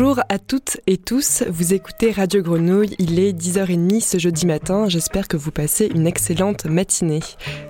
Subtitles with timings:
[0.00, 4.88] Bonjour à toutes et tous, vous écoutez Radio Grenouille, il est 10h30 ce jeudi matin,
[4.88, 7.18] j'espère que vous passez une excellente matinée.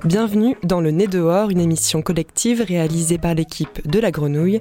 [0.04, 4.60] Bienvenue dans Le Nez dehors, une émission collective réalisée par l'équipe de La Grenouille,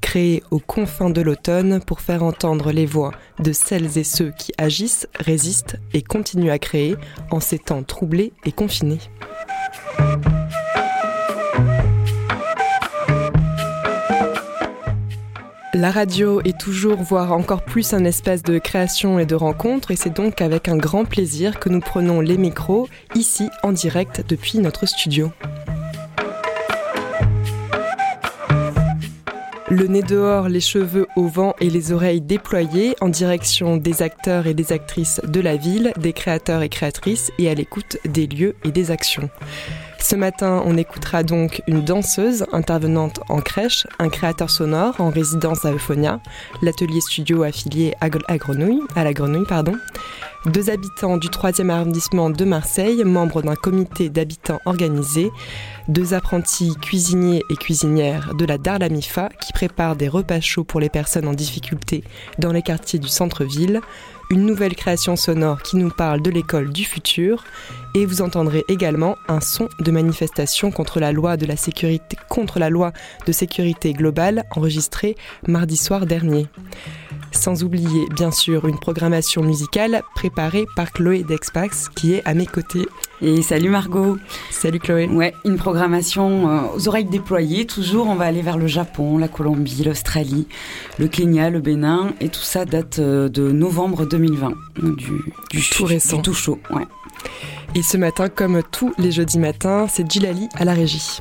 [0.00, 4.52] créée aux confins de l'automne pour faire entendre les voix de celles et ceux qui
[4.56, 6.94] agissent, résistent et continuent à créer
[7.32, 9.00] en ces temps troublés et confinés.
[15.78, 19.96] La radio est toujours, voire encore plus, un espace de création et de rencontre, et
[19.96, 24.58] c'est donc avec un grand plaisir que nous prenons les micros ici en direct depuis
[24.58, 25.30] notre studio.
[29.70, 34.48] Le nez dehors, les cheveux au vent et les oreilles déployées en direction des acteurs
[34.48, 38.56] et des actrices de la ville, des créateurs et créatrices et à l'écoute des lieux
[38.64, 39.30] et des actions.
[40.00, 45.64] Ce matin, on écoutera donc une danseuse intervenante en crèche, un créateur sonore en résidence
[45.64, 46.20] à Euphonia,
[46.62, 49.74] l'atelier studio affilié à, Grenouille, à la Grenouille, pardon,
[50.46, 55.30] deux habitants du 3e arrondissement de Marseille, membres d'un comité d'habitants organisé,
[55.88, 60.90] deux apprentis cuisiniers et cuisinières de la Darlamifa qui préparent des repas chauds pour les
[60.90, 62.04] personnes en difficulté
[62.38, 63.80] dans les quartiers du centre-ville,
[64.30, 67.44] une nouvelle création sonore qui nous parle de l'école du futur
[67.94, 72.70] et vous entendrez également un son de manifestation contre la loi de sécurité contre la
[72.70, 72.92] loi
[73.26, 75.16] de sécurité globale enregistré
[75.46, 76.46] mardi soir dernier.
[77.32, 82.46] Sans oublier bien sûr une programmation musicale préparée par Chloé Dexpax qui est à mes
[82.46, 82.86] côtés.
[83.20, 84.18] Et salut Margot.
[84.50, 85.08] Salut Chloé.
[85.08, 87.66] Ouais, une programmation euh, aux oreilles déployées.
[87.66, 90.46] Toujours, on va aller vers le Japon, la Colombie, l'Australie,
[90.98, 92.12] le Kenya, le Bénin.
[92.20, 94.52] Et tout ça date euh, de novembre 2020.
[94.76, 95.12] Du,
[95.50, 96.16] du tout récent.
[96.16, 96.86] Du tout chaud, ouais.
[97.74, 101.18] Et ce matin, comme tous les jeudis matins, c'est Gilali à la régie.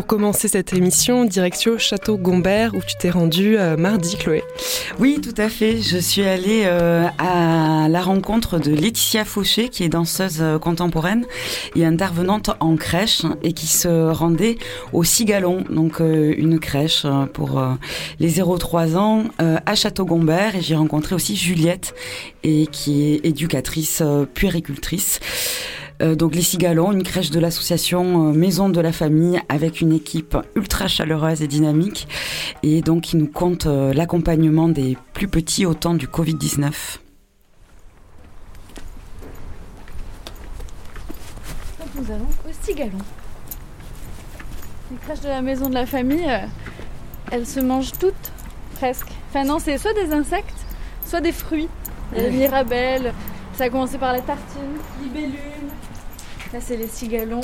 [0.00, 4.42] Pour commencer cette émission, direction Château Gombert où tu t'es rendue euh, mardi, Chloé.
[4.98, 5.82] Oui, tout à fait.
[5.82, 11.26] Je suis allée euh, à la rencontre de Laetitia Fauché, qui est danseuse euh, contemporaine
[11.76, 14.56] et intervenante en crèche et qui se rendait
[14.94, 17.62] au Cigalon, donc une crèche pour
[18.20, 20.56] les 0-3 ans à Château Gombert.
[20.56, 21.94] Et j'ai rencontré aussi Juliette,
[22.42, 25.20] et qui est éducatrice puéricultrice.
[26.00, 29.92] Euh, donc les Cigalons, une crèche de l'association euh, Maison de la Famille avec une
[29.92, 32.08] équipe ultra chaleureuse et dynamique
[32.62, 36.72] et donc qui nous compte euh, l'accompagnement des plus petits au temps du Covid-19.
[41.96, 42.92] Nous allons au Cigalon.
[44.90, 46.30] Les crèches de la Maison de la Famille,
[47.30, 48.32] elles se mangent toutes
[48.76, 49.08] presque.
[49.28, 50.56] Enfin non, c'est soit des insectes,
[51.04, 51.68] soit des fruits.
[52.16, 53.12] Les mirabelles,
[53.52, 55.59] ça a commencé par la tartine, libellule,
[56.52, 57.40] Là, c'est les cigalons,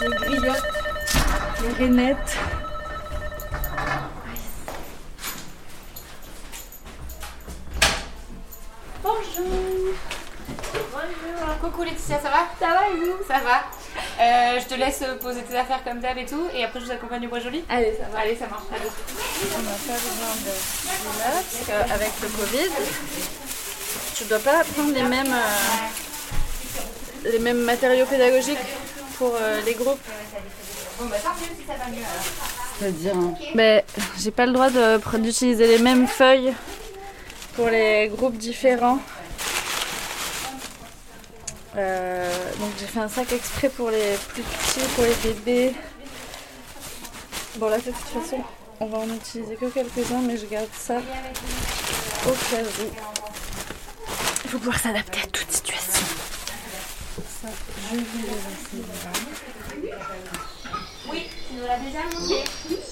[0.00, 0.62] les griottes,
[1.62, 2.36] les rainettes.
[9.04, 9.46] Bonjour.
[10.74, 11.58] Bonjour.
[11.60, 12.48] Coucou Laetitia, ça va?
[12.58, 13.22] Ça va et vous?
[13.28, 13.62] Ça va.
[14.20, 16.90] Euh, je te laisse poser tes affaires comme d'hab et tout, et après je vous
[16.90, 17.64] accompagne au bois joli.
[17.68, 18.18] Allez, ça va.
[18.22, 18.64] Allez, ça marche.
[18.70, 20.50] On n'a pas besoin de
[21.22, 22.70] parce qu'avec le Covid,
[24.14, 28.58] tu dois pas prendre les mêmes, euh, les mêmes matériaux pédagogiques
[29.18, 30.00] pour euh, les groupes.
[32.78, 33.34] C'est-à-dire hein.
[33.54, 33.82] ben,
[34.18, 34.70] J'ai pas le droit
[35.18, 36.52] d'utiliser les mêmes feuilles
[37.54, 38.98] pour les groupes différents.
[41.76, 45.74] Euh, donc j'ai fait un sac exprès pour les plus petits, pour les bébés.
[47.56, 48.42] Bon là de toute façon
[48.80, 50.96] on va en utiliser que quelques-uns mais je garde ça
[52.26, 53.21] au cas où
[54.52, 56.04] faut pouvoir s'adapter à toute situation.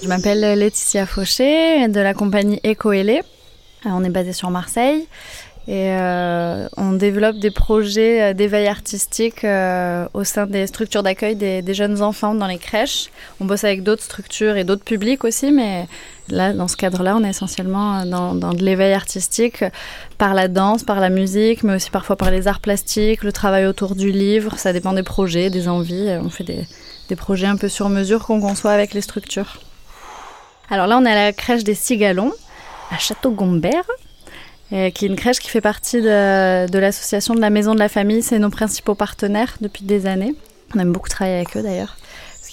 [0.02, 3.18] je m'appelle Laetitia Fauché de la compagnie Ecoélé.
[3.84, 5.06] Euh, on est basé sur Marseille
[5.68, 11.74] et euh, on développe des projets euh, d'éveil artistique au sein des structures d'accueil des,
[11.74, 13.10] jeunes enfants dans les crèches.
[13.40, 15.86] On bosse avec d'autres structures et d'autres publics aussi, mais
[16.30, 19.64] Là, dans ce cadre-là, on est essentiellement dans, de l'éveil artistique
[20.18, 23.66] par la danse, par la musique, mais aussi parfois par les arts plastiques, le travail
[23.66, 24.56] autour du livre.
[24.58, 26.18] Ça dépend des projets, des envies.
[26.22, 29.58] On fait des, projets un peu sur mesure qu'on conçoit avec les structures.
[30.70, 32.32] Alors là, on est à la crèche des Cigalons,
[32.92, 33.90] à Château-Gombert,
[34.72, 37.78] euh, qui est une crèche qui fait partie de, de l'association de la Maison de
[37.78, 38.22] la Famille.
[38.22, 40.34] C'est nos principaux partenaires depuis des années.
[40.74, 41.96] On aime beaucoup travailler avec eux d'ailleurs.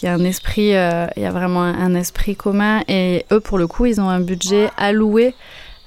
[0.01, 3.39] Il y a un esprit, euh, il y a vraiment un, esprit commun et eux,
[3.39, 5.33] pour le coup, ils ont un budget alloué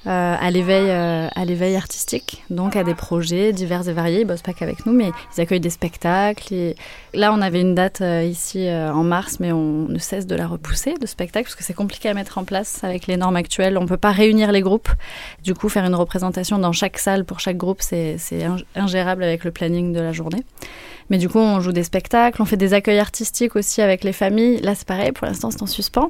[0.07, 4.21] euh, à l'éveil euh, à l'éveil artistique, donc à des projets divers et variés.
[4.21, 6.73] Ils bossent pas qu'avec nous, mais ils accueillent des spectacles.
[7.13, 10.47] Là, on avait une date euh, ici en mars, mais on ne cesse de la
[10.47, 13.77] repousser, de spectacle, parce que c'est compliqué à mettre en place avec les normes actuelles.
[13.77, 14.89] On peut pas réunir les groupes.
[15.43, 18.17] Du coup, faire une représentation dans chaque salle pour chaque groupe, c'est
[18.75, 20.43] ingérable avec le planning de la journée.
[21.11, 24.13] Mais du coup, on joue des spectacles, on fait des accueils artistiques aussi avec les
[24.13, 24.61] familles.
[24.61, 26.09] Là, c'est pareil, pour l'instant, c'est en suspens.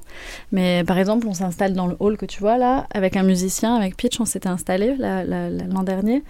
[0.51, 3.73] Mais par exemple, on s'installe dans le hall que tu vois là, avec un musicien,
[3.73, 6.23] avec Pitch, on s'était installé l'an dernier.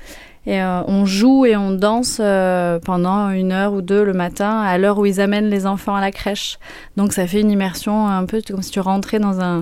[0.46, 4.62] Et euh, on joue et on danse euh, pendant une heure ou deux le matin,
[4.62, 6.58] à l'heure où ils amènent les enfants à la crèche.
[6.96, 9.60] Donc ça fait une immersion un peu comme si tu rentrais dans un,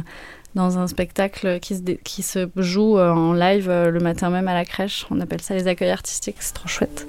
[0.54, 4.54] dans un spectacle qui se, qui se joue euh, en live le matin même à
[4.54, 5.08] la crèche.
[5.10, 7.08] On appelle ça les accueils artistiques, c'est trop chouette.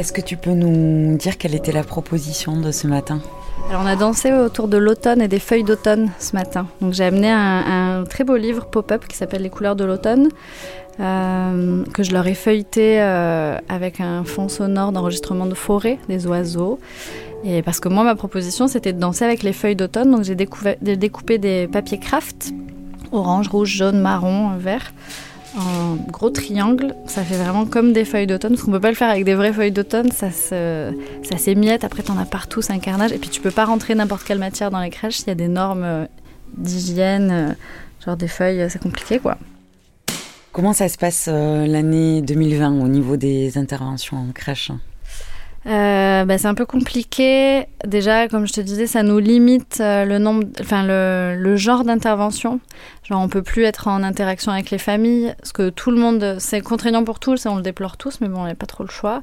[0.00, 3.20] Est-ce que tu peux nous dire quelle était la proposition de ce matin
[3.68, 6.66] alors on a dansé autour de l'automne et des feuilles d'automne ce matin.
[6.90, 10.30] J'ai amené un, très beau livre pop-up qui s'appelle Les couleurs de l'automne,
[10.98, 16.26] euh, que je leur ai feuilleté euh, avec un fond sonore d'enregistrement de forêt, des
[16.26, 16.80] oiseaux.
[17.44, 20.34] Et parce que moi ma proposition c'était de danser avec les feuilles d'automne, donc j'ai
[20.34, 22.52] découpé des papiers craft,
[23.12, 24.92] orange, rouge, jaune, marron, vert
[25.58, 26.94] en gros triangle.
[27.06, 29.34] Ça fait vraiment comme des feuilles d'automne, parce qu'on peut pas le faire avec des
[29.34, 30.30] vraies feuilles d'automne, ça
[31.38, 31.84] s'émiette.
[31.84, 33.12] Après, t'en as partout, c'est un carnage.
[33.12, 35.20] Et puis, tu peux pas rentrer n'importe quelle matière dans les crèches.
[35.20, 36.06] Il y a des normes euh,
[36.56, 37.52] d'hygiène, euh,
[38.04, 39.38] genre des feuilles, c'est compliqué, quoi.
[40.52, 44.72] Comment ça se passe euh, l'année 2020 au niveau des interventions en crèche?
[45.66, 47.66] Euh, bah, c'est un peu compliqué.
[47.84, 52.60] Déjà, comme je te disais, ça nous limite euh, le nombre, le, genre d'intervention.
[53.04, 56.36] Genre, on peut plus être en interaction avec les familles, parce que tout le monde,
[56.38, 58.90] c'est contraignant pour tous, on le déplore tous, mais bon, on n'a pas trop le
[58.90, 59.22] choix.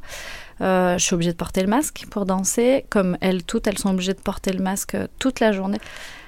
[0.59, 3.89] Euh, je suis obligée de porter le masque pour danser, comme elles toutes, elles sont
[3.89, 5.79] obligées de porter le masque toute la journée.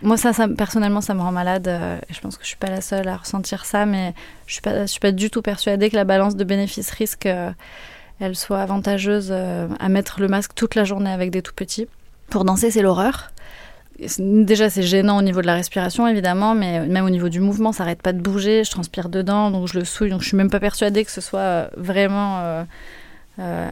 [0.02, 1.70] Moi, ça, personnellement, ça me rend malade.
[2.10, 4.16] je pense que je suis pas la seule à ressentir ça, mais
[4.48, 7.28] je suis suis pas du tout persuadée que la balance de bénéfice-risque
[8.20, 11.88] elle soit avantageuse euh, à mettre le masque toute la journée avec des tout petits.
[12.30, 13.32] Pour danser, c'est l'horreur.
[14.18, 17.74] Déjà, c'est gênant au niveau de la respiration, évidemment, mais même au niveau du mouvement,
[17.74, 18.64] ça n'arrête pas de bouger.
[18.64, 20.10] Je transpire dedans, donc je le souille.
[20.10, 22.64] Donc je suis même pas persuadée que ce soit euh, vraiment euh,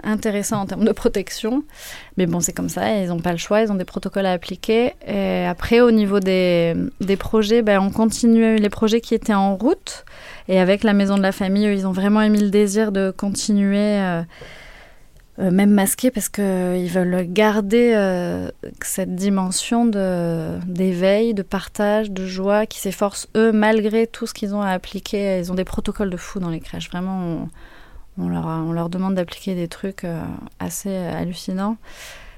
[0.03, 1.63] intéressant en termes de protection.
[2.15, 2.97] Mais bon, c'est comme ça.
[2.97, 3.61] Ils n'ont pas le choix.
[3.61, 4.93] Ils ont des protocoles à appliquer.
[5.05, 9.55] Et après, au niveau des, des projets, ben, on continue les projets qui étaient en
[9.55, 10.05] route.
[10.47, 13.99] Et avec la maison de la famille, ils ont vraiment émis le désir de continuer,
[13.99, 14.21] euh,
[15.39, 18.49] euh, même masqué, parce qu'ils veulent garder euh,
[18.81, 24.61] cette dimension d'éveil, de, partage, de joie, qui s'efforcent, eux, malgré tout ce qu'ils ont
[24.61, 25.39] à appliquer.
[25.39, 26.89] Ils ont des protocoles de fou dans les crèches.
[26.89, 27.49] Vraiment, on,
[28.17, 30.05] leur, on leur, demande d'appliquer des trucs
[30.59, 31.77] assez hallucinants.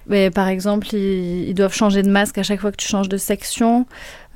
[0.08, 3.18] Mais par exemple, ils, doivent changer de masque à chaque fois que tu changes de
[3.18, 3.86] section.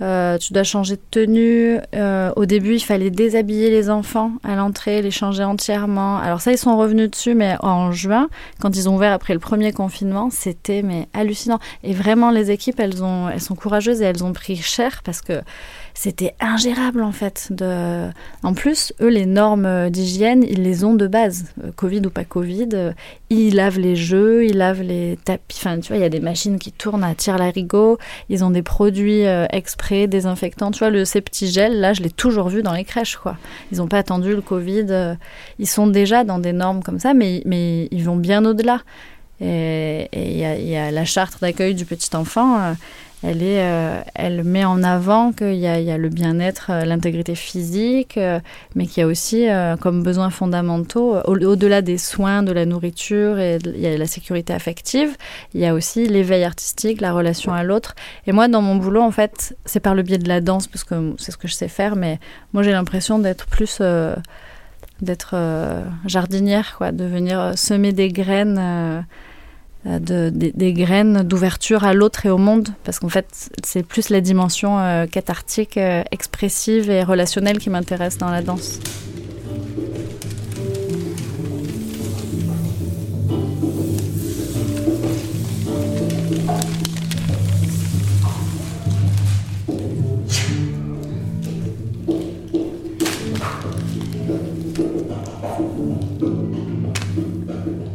[0.01, 1.77] Euh, tu dois changer de tenue.
[1.95, 6.17] Euh, au début, il fallait déshabiller les enfants à l'entrée, les changer entièrement.
[6.17, 9.39] Alors ça, ils sont revenus dessus, mais en juin, quand ils ont ouvert après le
[9.39, 11.59] premier confinement, c'était mais hallucinant.
[11.83, 15.21] Et vraiment, les équipes, elles ont, elles sont courageuses et elles ont pris cher parce
[15.21, 15.41] que
[15.93, 17.47] c'était ingérable en fait.
[17.51, 18.09] De...
[18.41, 21.45] En plus, eux, les normes d'hygiène, ils les ont de base.
[21.63, 22.93] Euh, Covid ou pas Covid,
[23.29, 25.57] ils lavent les jeux, ils lavent les tapis.
[25.59, 27.99] Enfin, tu vois, il y a des machines qui tournent à tir larigot.
[28.29, 29.25] Ils ont des produits
[29.93, 30.71] euh, exprès, désinfectants.
[30.71, 33.37] Tu vois, le septigel, là, je l'ai toujours vu dans les crèches, quoi.
[33.71, 35.17] Ils n'ont pas attendu le Covid.
[35.59, 38.81] Ils sont déjà dans des normes comme ça, mais, mais ils vont bien au-delà.
[39.41, 42.75] Et il y, y, a la charte d'accueil du petit enfant
[43.25, 48.39] euh, elle met en avant qu'il y, a le bien-être, euh, l'intégrité physique, euh,
[48.75, 49.47] mais qu'il y a aussi
[49.79, 54.53] comme besoins fondamentaux, au-delà des soins, de la nourriture et il y a la sécurité
[54.53, 55.15] affective,
[55.53, 57.95] il y a aussi l'éveil artistique, la relation à l'autre.
[58.27, 60.83] Et moi, dans mon boulot, en fait, c'est par le biais de la danse, parce
[60.83, 62.19] que c'est ce que je sais faire, mais
[62.53, 63.81] moi, j'ai l'impression d'être plus
[65.01, 65.35] d'être
[66.05, 69.05] jardinière, quoi, de venir semer des graines
[69.85, 74.21] de, des, graines d'ouverture à l'autre et au monde, parce qu'en fait, c'est plus la
[74.21, 78.79] dimension euh, cathartique, euh, expressive et relationnelle qui m'intéresse dans la danse.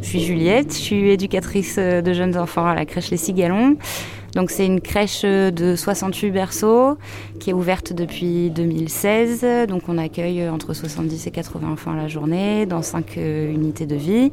[0.09, 3.77] Suis Juliette, je suis éducatrice euh, de jeunes enfants à la crèche Les Cigalons.
[4.33, 6.97] Donc c'est une crèche euh, de 68 berceaux
[7.39, 9.67] qui est ouverte depuis 2016.
[9.67, 13.85] Donc on accueille euh, entre 70 et 80 enfants à la journée dans 5 unités
[13.85, 14.31] de vie.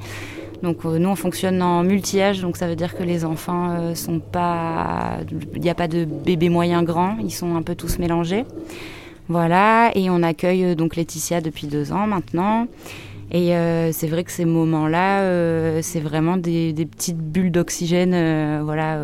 [0.62, 5.18] Donc nous on fonctionne en multi-âge, donc ça veut dire que les enfants sont pas,
[5.54, 8.46] il n'y a pas de bébés moyens grands, ils sont un peu tous mélangés.
[9.28, 12.68] Voilà, et on accueille donc Laetitia depuis deux ans maintenant.
[13.32, 18.60] Et euh, c'est vrai que ces moments-là, euh, c'est vraiment des, petites bulles d'oxygène, euh,
[18.64, 19.00] voilà,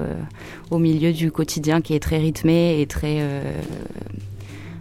[0.71, 3.21] au milieu du quotidien qui est très rythmé et très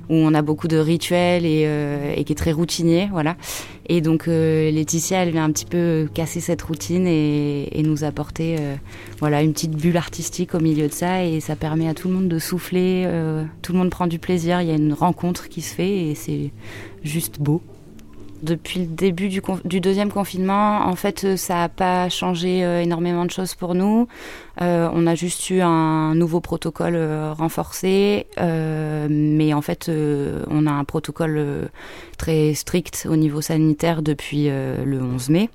[0.09, 3.37] où on a beaucoup de rituels et, qui est très routinier, voilà.
[3.87, 8.57] Et donc Laetitia, elle vient un petit peu casser cette routine et, et nous apporter,
[9.19, 12.13] voilà, une petite bulle artistique au milieu de ça et ça permet à tout le
[12.13, 13.07] monde de souffler.
[13.61, 14.61] tout le monde prend du plaisir.
[14.61, 16.51] Il y a une rencontre qui se fait et c'est
[17.03, 17.61] juste beau.
[18.41, 23.23] Depuis le début du, deuxième confinement, en fait, euh, ça n'a pas changé euh, énormément
[23.23, 24.07] de choses pour nous.
[24.61, 26.97] Euh, on a juste eu un nouveau protocole
[27.37, 31.69] renforcé, mais en fait, on a un protocole
[32.17, 35.49] très strict au niveau sanitaire depuis le 11 mai.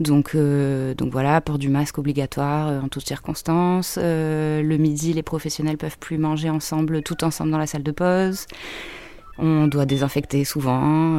[0.00, 3.98] Donc, donc voilà, port du masque obligatoire en toutes circonstances.
[4.00, 8.46] le midi, les professionnels peuvent plus manger ensemble, tout ensemble dans la salle de pause.
[9.38, 11.18] On doit désinfecter souvent.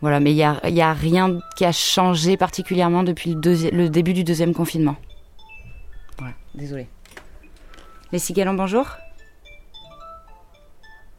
[0.00, 3.88] Voilà, mais il n'y a, y a rien qui a changé particulièrement depuis le, le
[3.88, 4.96] début du deuxième confinement.
[6.18, 6.86] Voilà, désolé.
[8.12, 8.86] Les cigalons, bonjour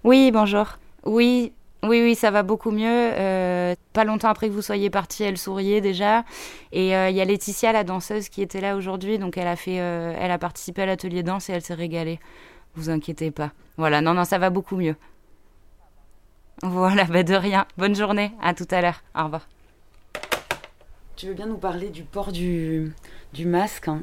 [0.04, 0.78] Oui, bonjour.
[1.06, 1.52] Oui,
[1.84, 2.88] oui, oui, ça va beaucoup mieux.
[2.88, 6.24] Euh, pas longtemps après que vous soyez parti, elle souriait déjà.
[6.72, 9.20] Et euh, il y a Laetitia, la danseuse, qui était là aujourd'hui.
[9.20, 12.20] Donc elle a fait, euh, elle a participé à l'atelier danse et elle s'est régalée.
[12.76, 13.52] Vous inquiétez pas.
[13.78, 14.96] Voilà, non, non, ça va beaucoup mieux.
[16.64, 17.66] Voilà, bah de rien.
[17.78, 19.04] Bonne journée, à tout à l'heure.
[19.16, 19.48] Au revoir.
[21.16, 22.94] Tu veux bien nous parler du port du,
[23.34, 24.02] du masque hein?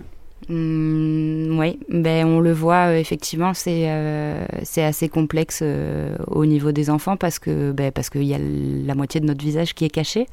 [0.49, 6.45] Mmh, oui, ben on le voit euh, effectivement, c'est euh, c'est assez complexe euh, au
[6.45, 9.75] niveau des enfants parce que ben, parce qu'il y a la moitié de notre visage
[9.75, 10.27] qui est caché.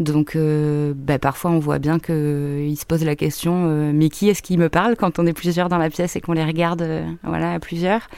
[0.00, 4.56] Donc ben, parfois on voit bien qu'ils se posent la question mais qui est-ce qui
[4.56, 6.84] me parle quand on est plusieurs dans la pièce et qu'on les regarde
[7.22, 8.08] voilà à plusieurs?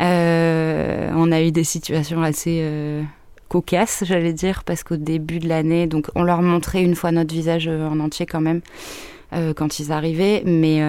[0.00, 3.02] Euh, on a eu des situations assez euh,
[3.48, 7.34] cocasses, j'allais dire, parce qu'au début de l'année, donc on leur montrait une fois notre
[7.34, 8.60] visage euh, en entier quand même.
[9.56, 10.80] quand ils arrivaient, mais,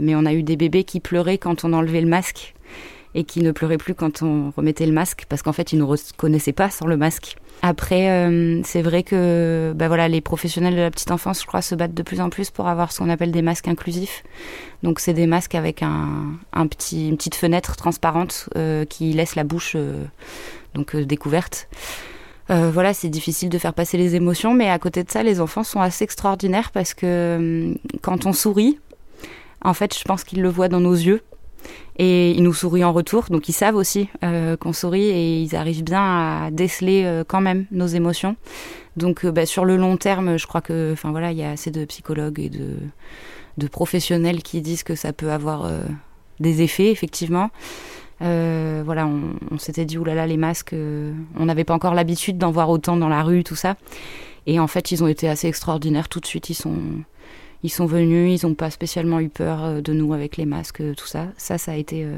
[0.00, 2.54] mais on a eu des bébés qui pleuraient quand on enlevait le masque
[3.14, 5.82] et qui ne pleuraient plus quand on remettait le masque parce qu'en fait ils ne
[5.82, 7.36] reconnaissaient pas sans le masque.
[7.62, 11.62] Après, euh, c'est vrai que bah voilà, les professionnels de la petite enfance, je crois,
[11.62, 14.22] se battent de plus en plus pour avoir ce qu'on appelle des masques inclusifs.
[14.82, 19.34] Donc, c'est des masques avec un, un, petit, une petite fenêtre transparente euh, qui laisse
[19.34, 20.04] la bouche euh,
[20.74, 21.68] donc découverte.
[22.48, 25.64] voilà, c'est difficile de faire passer les émotions, mais à côté de ça, les enfants
[25.64, 28.78] sont assez extraordinaires parce que quand on sourit,
[29.62, 31.22] en fait, je pense qu'ils le voient dans nos yeux
[31.98, 35.56] et ils nous sourient en retour, donc ils savent aussi euh, qu'on sourit et ils
[35.56, 38.36] arrivent bien à déceler euh, quand même nos émotions.
[38.96, 41.50] Donc euh, bah, sur le long terme, je crois que, enfin voilà, il y a
[41.50, 45.68] assez de psychologues et de, professionnels qui disent que ça peut avoir
[46.38, 47.50] des effets effectivement.
[48.20, 52.68] voilà, on, on s'était dit oulala les masques, on n'avait pas encore l'habitude d'en voir
[52.70, 53.76] autant dans la rue, tout ça.
[54.46, 56.48] Et en fait, ils ont été assez extraordinaires tout de suite.
[56.48, 56.78] Ils sont
[57.66, 60.80] ils sont venus, ils n'ont pas spécialement eu peur euh, de nous avec les masques,
[60.80, 61.26] euh, tout ça.
[61.36, 62.16] Ça, ça a été euh,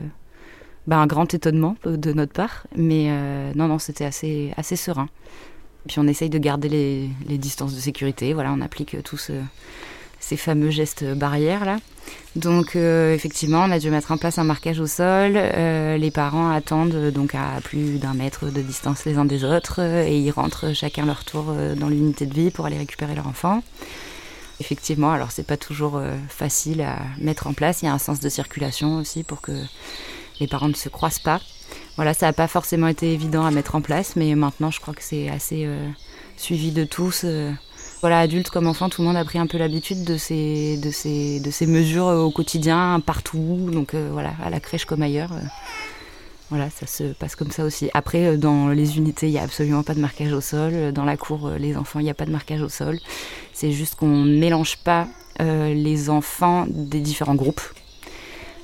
[0.87, 2.67] bah, un grand étonnement de notre part.
[2.77, 3.11] Mais
[3.55, 5.09] non, non, c'était assez, serein.
[5.87, 8.35] Puis on essaye de garder les, les distances de sécurité.
[8.35, 9.31] Voilà, on applique tous
[10.21, 11.79] ces fameux gestes barrières là.
[12.37, 15.33] Donc effectivement, on a dû mettre en place un marquage au sol.
[15.33, 20.19] les parents attendent donc à plus d'un mètre de distance les uns des autres et
[20.19, 23.63] ils rentrent chacun leur tour dans l'unité de vie pour aller récupérer leur enfant.
[24.61, 27.83] Effectivement, alors c'est pas toujours euh, facile à mettre en place.
[27.83, 29.53] Il y a un sens de circulation aussi pour que
[30.41, 31.41] les parents ne se croisent pas.
[31.97, 34.95] Voilà, ça n'a pas forcément été évident à mettre en place, mais maintenant je crois
[34.95, 35.89] que c'est assez euh,
[36.37, 37.23] suivi de tous.
[37.25, 37.53] Euh.
[38.01, 40.91] voilà, adultes comme enfants, tout le monde a pris un peu l'habitude de ces, de,
[40.91, 45.31] ces, de ces mesures au quotidien, partout, donc voilà, à la crèche comme ailleurs.
[46.51, 47.91] Voilà, ça se passe comme ça aussi.
[47.93, 50.71] Après, euh, dans les unités, il n'y a absolument pas de marquage au sol.
[50.73, 52.99] Euh, dans la cour, euh, les enfants, il n'y a pas de marquage au sol.
[53.53, 55.09] C'est juste qu'on ne mélange pas
[55.41, 57.61] les enfants des différents groupes.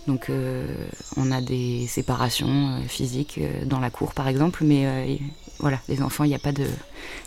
[0.08, 0.28] Donc,
[1.16, 5.20] on a des séparations physiques dans la cour, par exemple, mais
[5.60, 6.66] voilà, les enfants, il n'y a, de,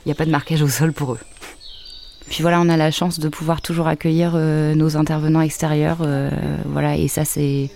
[0.05, 1.19] a pas de marquage au sol pour eux.
[2.27, 6.05] Puis voilà, on a la chance de pouvoir toujours accueillir nos intervenants extérieurs.
[6.65, 7.69] voilà, et ça, c'est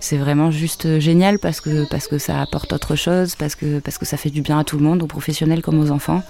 [0.00, 3.80] c'est vraiment juste euh, génial parce que, parce que ça apporte autre chose, parce que,
[3.80, 6.22] parce que ça fait du bien à tout le monde, aux professionnels comme aux enfants.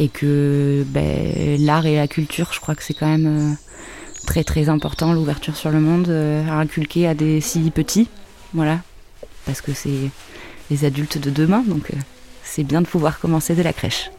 [0.00, 3.54] Et que ben, l'art et la culture, je crois que c'est quand même euh,
[4.26, 8.08] très très important, l'ouverture sur le monde, euh, à inculquer à des si petits.
[8.54, 8.80] Voilà.
[9.44, 10.10] Parce que c'est
[10.70, 11.90] les adultes de demain, donc
[12.44, 14.10] c'est bien de pouvoir commencer de la crèche.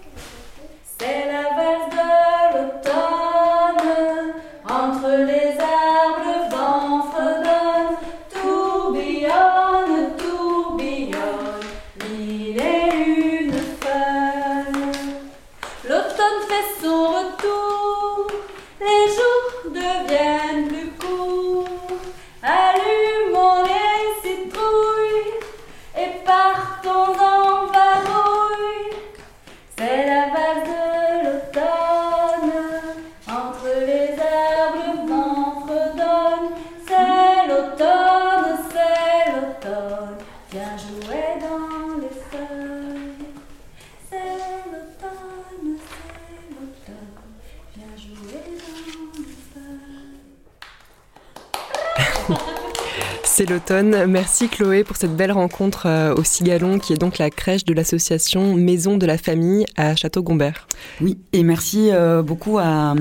[53.39, 54.05] C'est l'automne.
[54.05, 57.73] Merci Chloé pour cette belle rencontre euh, au Cigalon, qui est donc la crèche de
[57.73, 60.67] l'association Maison de la Famille à Château-Gombert.
[60.99, 62.95] Oui, et merci euh, beaucoup à,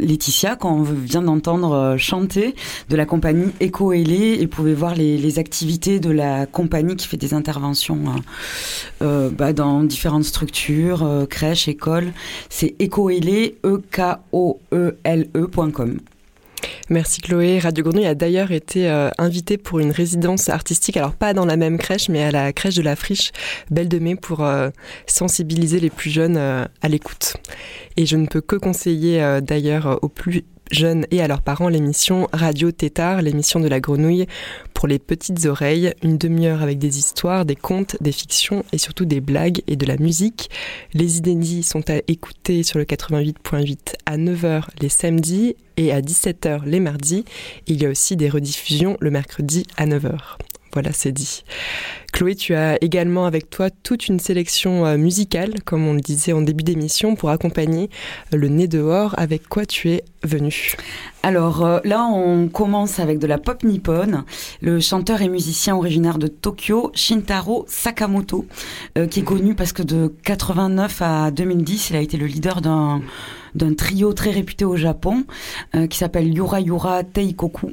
[0.00, 2.54] Laetitia qu'on vient d'entendre euh, chanter
[2.88, 7.18] de la compagnie Eco Elé et pouvez voir les, activités de la compagnie qui fait
[7.18, 7.98] des interventions
[9.00, 12.12] bah, dans différentes structures, crèches, écoles.
[12.48, 15.98] C'est ecoele, e k o e l -E
[16.88, 17.58] Merci Chloé.
[17.58, 21.56] Radio Grenouille a d'ailleurs été euh, invitée pour une résidence artistique, alors pas dans la
[21.56, 23.32] même crèche, mais à la crèche de la Friche
[23.70, 24.70] Belle de Mai pour euh,
[25.06, 27.34] sensibiliser les plus jeunes euh, à l'écoute.
[27.96, 32.28] Et je ne peux que conseiller d'ailleurs aux plus jeunes et à leurs parents l'émission
[32.32, 34.26] Radio Tétard, l'émission de la grenouille
[34.74, 39.04] pour les petites oreilles, une demi-heure avec des histoires, des contes, des fictions et surtout
[39.04, 40.50] des blagues et de la musique.
[40.94, 46.64] Les inédits sont à écouter sur le 88.8 à 9h les samedis et à 17h
[46.64, 47.24] les mardis.
[47.66, 50.38] Il y a aussi des rediffusions le mercredi à 9h.
[50.72, 51.44] Voilà, c'est dit.
[52.12, 56.32] Chloé, tu as également avec toi toute une sélection euh, musicale, comme on le disait
[56.32, 57.90] en début d'émission, pour accompagner
[58.32, 59.14] euh, le nez dehors.
[59.18, 60.74] Avec quoi tu es venu
[61.22, 64.24] Alors euh, là, on commence avec de la pop nippone.
[64.60, 68.46] Le chanteur et musicien originaire de Tokyo, Shintaro Sakamoto,
[69.10, 73.00] qui est connu parce que de 89 à 2010, il a été le leader d'un
[73.76, 75.24] trio très réputé au Japon
[75.88, 77.72] qui s'appelle Yura Yura Teikoku.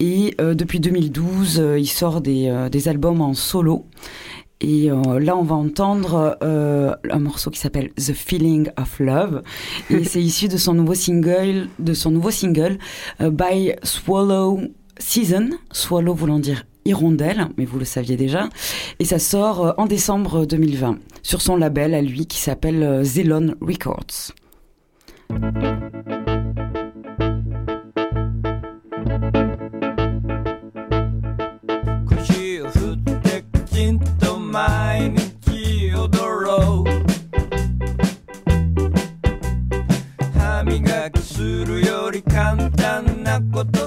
[0.00, 3.86] Et euh, depuis 2012, euh, il sort euh, des, albums en solo.
[4.66, 4.88] Et
[5.20, 9.42] là, on va entendre un morceau qui s'appelle The Feeling of Love.
[9.90, 12.78] Et c'est issu de son nouveau single, de son nouveau single
[13.20, 14.60] By Swallow
[14.98, 15.50] Season.
[15.70, 18.48] Swallow voulant dire hirondelle, mais vous le saviez déjà.
[19.00, 24.32] Et ça sort en décembre 2020 sur son label à lui qui s'appelle Zelon Records.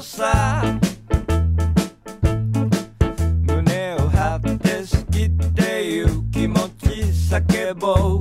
[0.08, 0.63] さ。
[3.41, 6.88] 胸を張って好きっていう気持ち
[7.36, 8.17] 叫ぼう。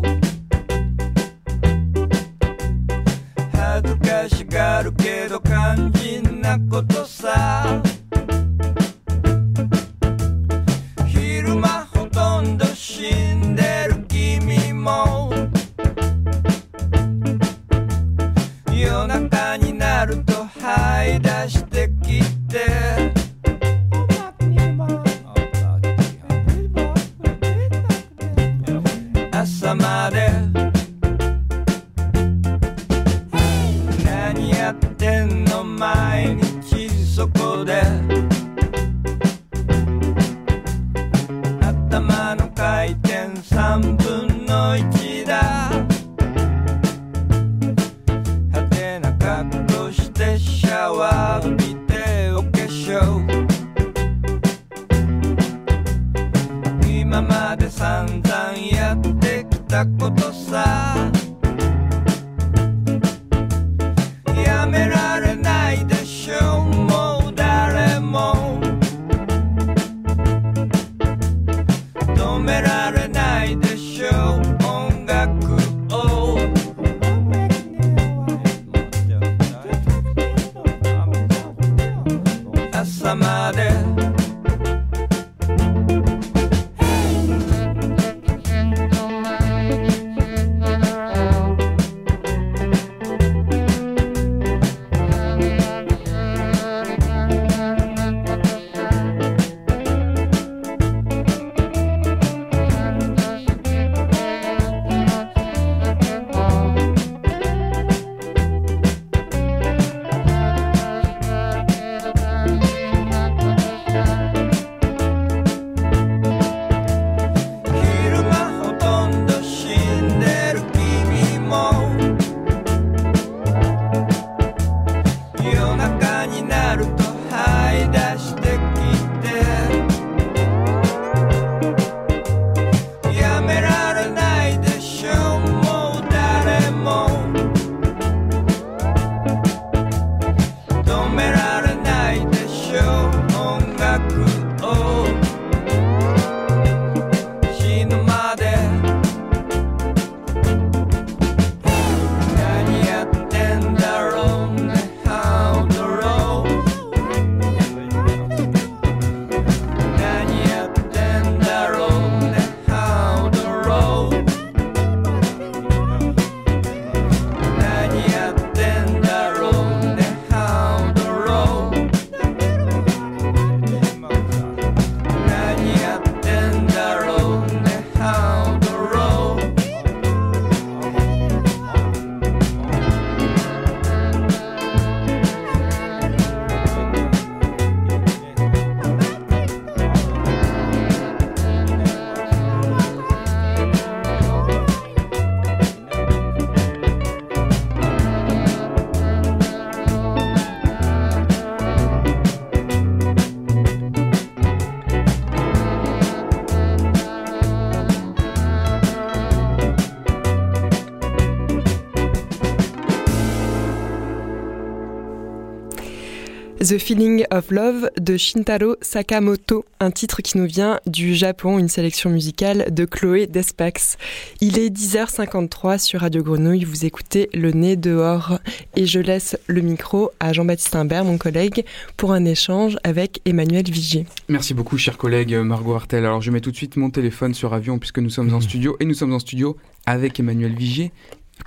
[216.67, 221.69] The Feeling of Love de Shintaro Sakamoto, un titre qui nous vient du Japon, une
[221.69, 223.97] sélection musicale de Chloé Despax.
[224.41, 228.41] Il est 10h53 sur Radio Grenouille, vous écoutez Le Nez dehors
[228.75, 231.65] et je laisse le micro à Jean-Baptiste Imbert, mon collègue,
[231.97, 234.07] pour un échange avec Emmanuel Vigier.
[234.29, 236.05] Merci beaucoup, cher collègue Margot Artel.
[236.05, 238.77] Alors je mets tout de suite mon téléphone sur avion puisque nous sommes en studio
[238.81, 240.91] et nous sommes en studio avec Emmanuel Vigier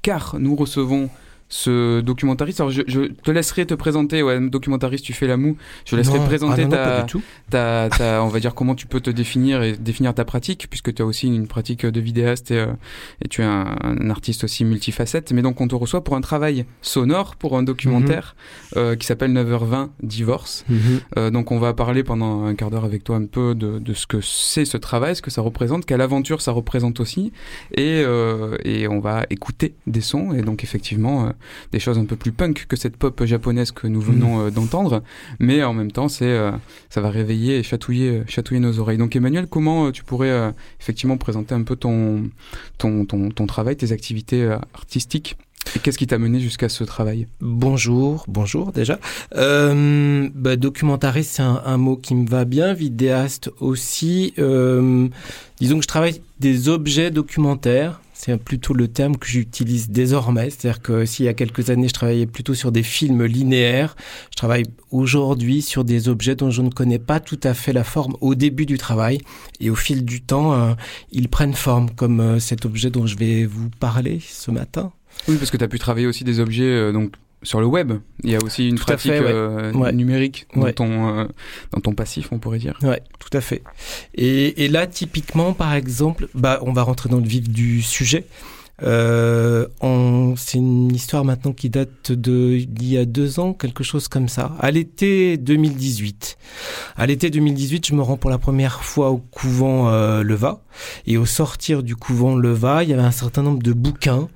[0.01, 1.10] car nous recevons
[1.50, 2.62] ce documentariste.
[2.62, 5.58] Alors, je, te laisserai te présenter, ouais, documentariste, tu fais la moue.
[5.86, 7.06] Je laisserai te présenter ah
[7.50, 10.94] ta, ta, on va dire comment tu peux te définir et définir ta pratique, puisque
[10.94, 12.68] tu as aussi une pratique de vidéaste et, euh,
[13.24, 15.32] et tu es un, artiste aussi multifacette.
[15.32, 18.36] Mais donc, on te reçoit pour un travail sonore, pour un documentaire
[18.76, 18.82] mhm.
[18.82, 20.66] euh, qui s'appelle 9h20 Divorce.
[20.70, 20.80] Mhm.
[21.18, 23.94] Euh, donc, on va parler pendant un quart d'heure avec toi un peu de, de
[23.96, 27.32] ce que c'est ce travail, ce que ça représente, quelle aventure ça représente aussi,
[27.76, 28.04] et,
[28.66, 30.34] et on va écouter des sons.
[30.34, 31.32] Et donc, effectivement
[31.71, 34.47] des choses un peu plus punk que cette pop japonaise que nous venons mhm.
[34.47, 35.04] euh, d'entendre,
[35.39, 36.52] mais en même temps, c'est euh,
[36.89, 38.97] ça va réveiller et chatouiller, euh, chatouiller nos oreilles.
[38.97, 42.30] Donc Emmanuel, comment tu pourrais effectivement présenter un peu ton,
[42.78, 45.38] ton, ton, ton travail, tes activités artistiques?
[45.75, 47.28] Et qu'est-ce qui t'a mené jusqu'à ce travail?
[47.41, 48.99] Bonjour, bonjour déjà.
[49.36, 52.73] Euh, bah, documentariste, c'est un, mot qui me va bien.
[52.73, 54.34] Vidéaste aussi.
[54.36, 58.02] disons que je travaille des objets documentaires.
[58.21, 60.49] C'est plutôt le terme que j'utilise désormais.
[60.49, 63.95] C'est-à-dire que s'il y a quelques années, je travaillais plutôt sur des films linéaires,
[64.32, 67.86] je travaille aujourd'hui sur des objets dont je ne connais pas tout à fait la
[67.86, 69.19] forme au début du travail.
[69.62, 70.73] Et au fil du temps, euh,
[71.13, 74.91] ils prennent forme, comme euh, cet objet dont je vais vous parler ce matin.
[75.29, 77.93] Oui, parce que tu as pu travailler aussi des objets euh, donc sur le web.
[78.23, 81.25] Il y a aussi une pratique euh, numérique dans, ton, euh,
[81.71, 82.78] dans ton passif, on pourrait dire.
[82.82, 83.63] Ouais, tout à fait.
[84.15, 88.25] Et, et, là, typiquement, par exemple, bah, on va rentrer dans le vif du sujet.
[88.84, 89.67] Euh,
[90.38, 94.30] c'est une histoire maintenant qui date de d'il y a deux ans, quelque chose comme
[94.30, 94.52] ça.
[94.60, 96.38] À l'été 2018.
[96.95, 100.62] À l'été 2018, je me rends pour la première fois au couvent euh, Leva.
[101.08, 104.30] Et au sortir du couvent Leva, il y avait un certain nombre de bouquins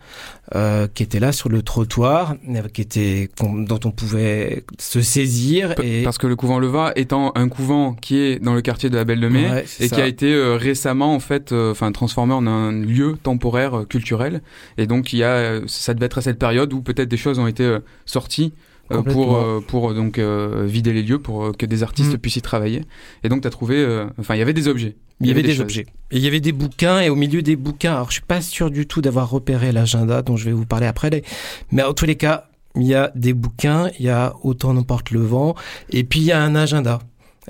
[0.55, 2.35] euh, qui étaient là sur le trottoir,
[2.73, 5.73] qui étaient dont on pouvait se saisir.
[5.81, 6.03] Et...
[6.03, 9.05] Parce que le couvent Leva étant un couvent qui est dans le quartier de la
[9.05, 12.45] Belle de Mai et qui a été euh, récemment en fait, euh, enfin transformé en
[12.45, 14.41] un lieu temporaire culturel.
[14.77, 17.39] Et donc il y a, ça devait être à cette période où peut-être des choses
[17.39, 18.53] ont été sorties
[18.89, 22.17] pour pour donc vider les lieux pour que des artistes mm.
[22.17, 22.83] puissent y travailler
[23.23, 25.59] et donc tu as trouvé enfin il y avait des objets il y, avait, des,
[25.61, 25.85] objets.
[26.11, 28.41] Et il y avait des bouquins, et au milieu des bouquins, alors je suis pas
[28.41, 31.23] sûr du tout d'avoir repéré l'agenda dont je vais vous parler après,
[31.71, 35.11] mais en tous les cas, il y a des bouquins, il y a Autant n'emporte
[35.11, 35.55] le vent,
[35.89, 36.99] et puis il y a un agenda.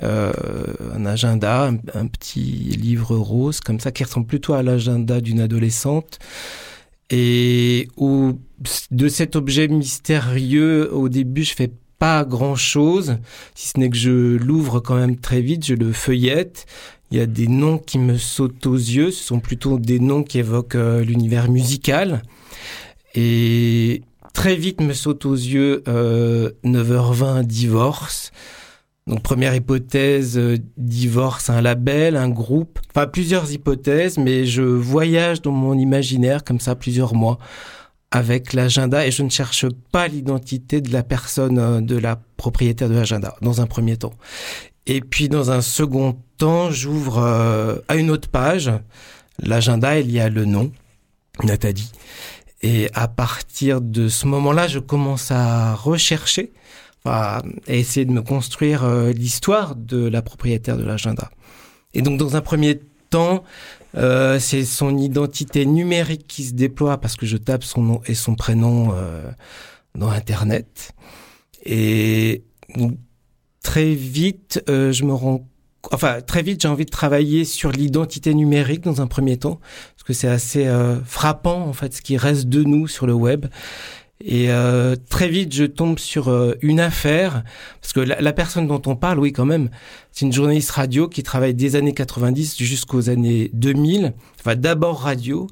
[0.02, 0.32] Euh,
[0.92, 6.18] un agenda, un, petit livre rose comme ça qui ressemble plutôt à l'agenda d'une adolescente.
[7.10, 7.88] Et
[8.90, 13.18] de cet objet mystérieux, au début, je fais pas grand chose,
[13.54, 16.66] si ce n'est que je l'ouvre quand même très vite, je le feuillette,
[17.14, 19.12] il y a des noms qui me sautent aux yeux.
[19.12, 22.22] Ce sont plutôt des noms qui évoquent euh, l'univers musical.
[23.14, 28.32] Et très vite me saute aux yeux 9h20 euh, divorce.
[29.06, 35.40] Donc première hypothèse, euh, divorce, un label, un groupe, enfin plusieurs hypothèses, mais je voyage
[35.40, 37.38] dans mon imaginaire comme ça plusieurs mois
[38.10, 42.94] avec l'agenda et je ne cherche pas l'identité de la personne, de la propriétaire de
[42.94, 44.14] l'agenda dans un premier temps.
[44.86, 48.70] Et puis dans un second temps, j'ouvre euh, à une autre page
[49.42, 50.70] l'agenda, il y a le nom,
[51.42, 51.90] Nathalie.
[52.62, 56.52] Et à partir de ce moment-là, je commence à rechercher,
[57.04, 61.30] à essayer de me construire euh, l'histoire de la propriétaire de l'agenda.
[61.92, 63.44] Et donc dans un premier temps,
[63.96, 68.14] euh, c'est son identité numérique qui se déploie parce que je tape son nom et
[68.14, 68.94] son prénom
[69.94, 70.92] dans Internet.
[71.64, 72.44] Et
[73.64, 75.48] très vite, euh, je me rends
[75.92, 79.60] enfin très vite j'ai envie de travailler sur l'identité numérique dans un premier temps
[79.96, 83.14] parce que c'est assez euh, frappant en fait ce qui reste de nous sur le
[83.14, 83.46] web.
[84.20, 87.42] Et euh, très vite je tombe sur une affaire
[87.80, 89.68] parce que la, la, personne dont on parle oui quand même
[90.12, 95.48] c'est une journaliste radio qui travaille des années 90 jusqu'aux années 2000 enfin d'abord radio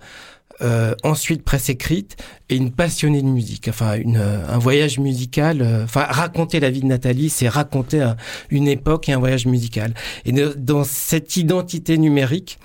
[0.62, 2.16] euh, ensuite presse écrite
[2.48, 3.68] et une passionnée de musique.
[3.68, 5.62] Enfin, une, euh, un voyage musical.
[5.62, 8.12] Euh, enfin, raconter la vie de Nathalie, c'est raconter
[8.50, 9.94] une époque et un voyage musical.
[10.24, 12.58] Et dans cette identité numérique,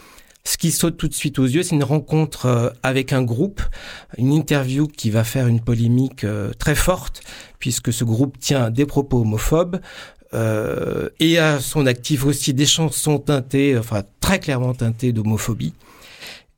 [0.43, 3.61] ce qui saute tout de suite aux yeux, c'est une rencontre avec un groupe,
[4.17, 6.25] une interview qui va faire une polémique
[6.57, 7.21] très forte,
[7.59, 9.81] puisque ce groupe tient des propos homophobes,
[10.33, 15.73] euh, et à son actif aussi des chansons teintées, enfin très clairement teintées d'homophobie.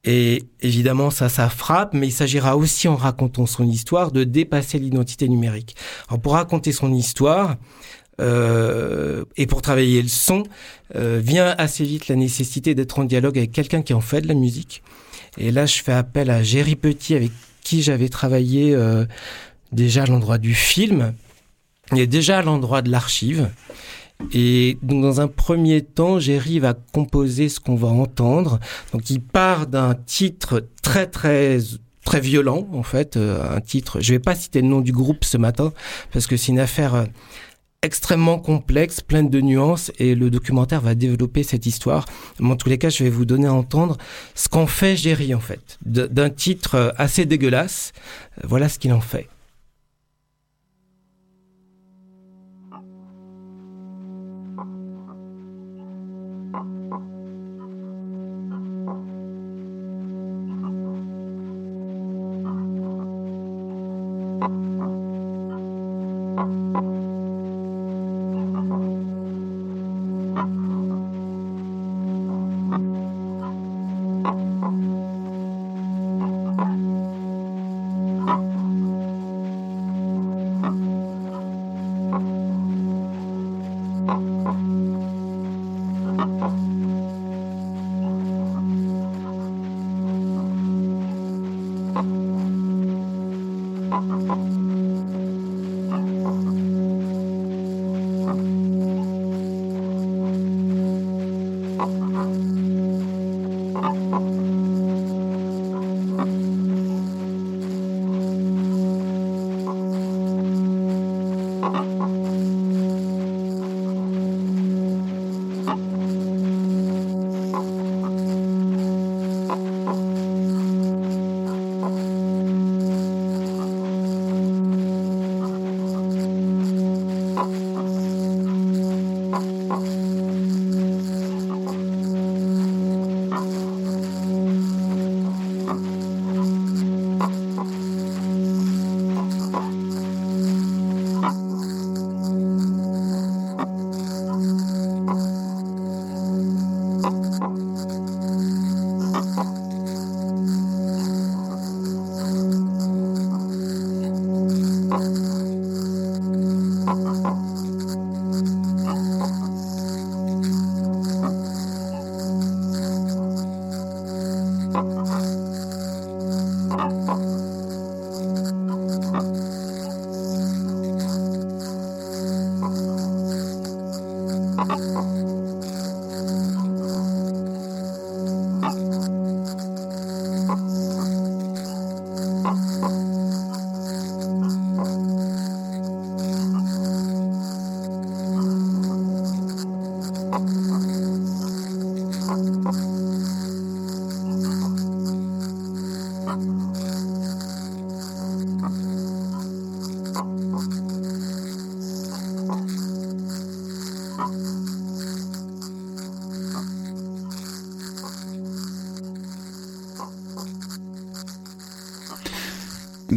[0.06, 4.80] Et évidemment, ça, ça frappe, mais il s'agira aussi, en racontant son histoire, de dépasser
[4.80, 5.76] l'identité numérique.
[6.08, 7.58] Alors, pour raconter son histoire,
[8.20, 10.44] euh, et pour travailler le son,
[10.96, 14.28] euh, vient assez vite la nécessité d'être en dialogue avec quelqu'un qui en fait de
[14.28, 14.84] la musique.
[15.38, 17.32] Et là, je fais appel à Géry Petit, avec
[17.64, 19.06] qui j'avais travaillé euh,
[19.72, 21.14] déjà à l'endroit du film,
[21.96, 23.50] et déjà à l'endroit de l'archive.
[24.34, 28.60] Et donc dans un premier temps, Géry va composer ce qu'on va entendre.
[28.94, 31.58] Donc il part d'un titre très très
[32.06, 34.00] très violent en fait, euh, un titre.
[34.02, 35.74] Je vais pas citer le nom du groupe ce matin
[36.12, 37.06] parce que c'est une affaire euh,
[37.82, 42.06] extrêmement complexe, pleine de nuances, et le documentaire va développer cette histoire.
[42.40, 43.98] Mais en tous les cas, je vais vous donner à entendre
[44.36, 45.78] ce qu'en fait Géry, en fait.
[45.86, 47.94] D'un titre euh, assez dégueulasse,
[48.44, 49.30] voilà ce qu'il en fait.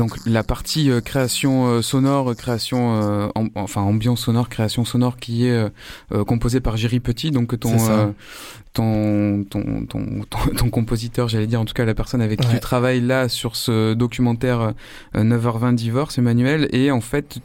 [0.03, 5.47] Donc la partie euh, création euh, sonore, création, euh, enfin ambiance sonore, création sonore qui
[5.47, 5.65] est
[6.27, 7.77] composée par Géry Petit, donc ton,
[8.73, 10.25] ton, ton, ton,
[10.57, 13.55] ton, compositeur, j'allais dire en tout cas la personne avec qui tu travailles là sur
[13.55, 14.73] ce documentaire
[15.15, 17.39] 9h20 divorce, Emmanuel, et en fait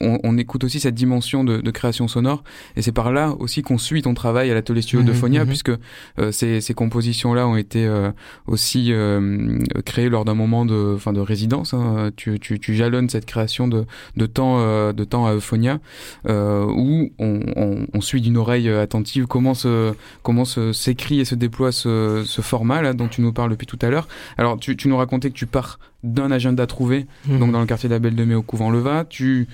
[0.00, 2.44] on, écoute aussi cette dimension de, création sonore
[2.76, 5.40] et c'est par là aussi qu'on suit ton travail à l'atelier studio de mhm, Phonia
[5.40, 5.48] mhm.
[5.48, 5.72] puisque
[6.18, 8.10] euh, ces, compositions là ont été euh,
[8.46, 12.10] aussi euh, créées lors d'un moment de fin de résidence hein.
[12.16, 14.58] tu, tu, jalonnes cette création de, de temps
[14.92, 15.80] de temps à Euphonia
[16.26, 22.82] où on, suit d'une oreille attentive comment se comment s'écrit et se déploie ce, format
[22.82, 25.46] là dont tu nous parles depuis tout à l'heure alors tu, nous racontais que tu
[25.46, 27.38] pars d'un agenda trouvé mhm.
[27.38, 29.48] donc dans le quartier de la Belle de Mai au couvent Leva tu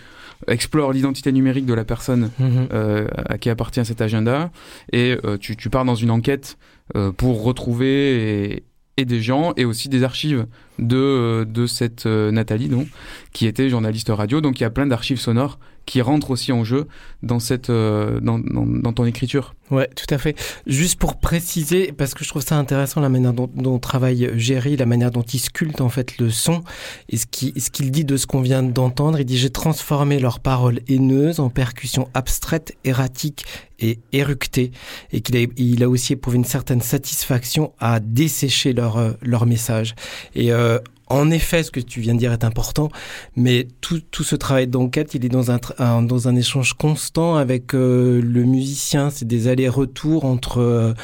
[0.48, 2.68] explore l'identité numérique de la personne mhm.
[2.72, 4.50] euh, à qui appartient cet agenda
[4.92, 6.58] et euh, tu, tu, pars dans une enquête
[6.96, 8.64] euh, pour retrouver et,
[8.96, 10.46] et, des gens et aussi des archives
[10.78, 12.88] de, de cette Nathalie donc,
[13.32, 14.40] qui était journaliste radio.
[14.40, 15.58] Donc il y a plein d'archives sonores
[15.90, 16.86] qui rentrent aussi en jeu
[17.24, 19.56] dans, cette, dans, dans, dans ton écriture.
[19.72, 20.36] Ouais, tout à fait.
[20.68, 24.86] Juste pour préciser, parce que je trouve ça intéressant la manière dont, travaille Jerry, la
[24.86, 26.62] manière dont il sculpte en fait le son,
[27.08, 29.18] et ce qu'il ce qu'il dit de ce qu'on vient d'entendre.
[29.18, 33.44] Il dit j'ai transformé leurs paroles haineuses en percussions abstraites, erratiques
[33.80, 34.70] et éructées,
[35.10, 39.44] et qu'il a, il a aussi éprouvé une certaine satisfaction à dessécher leur euh, leur
[39.44, 39.96] message.
[40.36, 40.78] Et, euh,
[41.10, 42.88] en effet, ce que tu viens de dire est important,
[43.34, 48.22] mais tout, ce travail d'enquête, il est dans un, dans un échange constant avec euh,
[48.22, 49.10] le musicien.
[49.10, 50.94] C'est des allers-retours entre euh,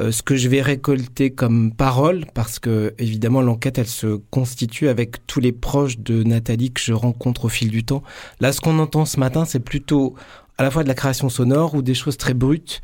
[0.00, 4.88] euh, ce que je vais récolter comme parole, parce que évidemment l'enquête, elle se constitue
[4.88, 8.04] avec tous les proches de Nathalie que je rencontre au fil du temps.
[8.40, 10.14] Là, ce qu'on entend ce matin, c'est plutôt
[10.58, 12.80] à la fois de la création sonore ou des choses très brutes.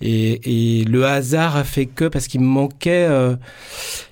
[0.00, 3.36] Et, et le hasard a fait que, parce qu'il me manquait, euh,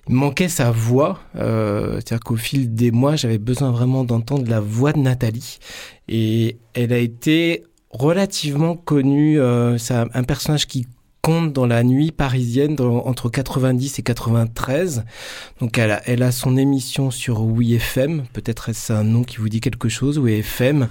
[0.08, 1.18] manquait sa voix.
[1.36, 5.58] Euh, C'est-à-dire qu'au fil des mois, j'avais besoin vraiment d'entendre la voix de Nathalie.
[6.08, 9.40] Et elle a été relativement connue.
[9.40, 10.86] Euh, c'est un personnage qui
[11.26, 15.04] compte dans la nuit parisienne entre 90 et 93.
[15.58, 19.38] Donc elle a, elle a son émission sur Oui FM, peut-être est-ce un nom qui
[19.38, 20.86] vous dit quelque chose, Oui FM.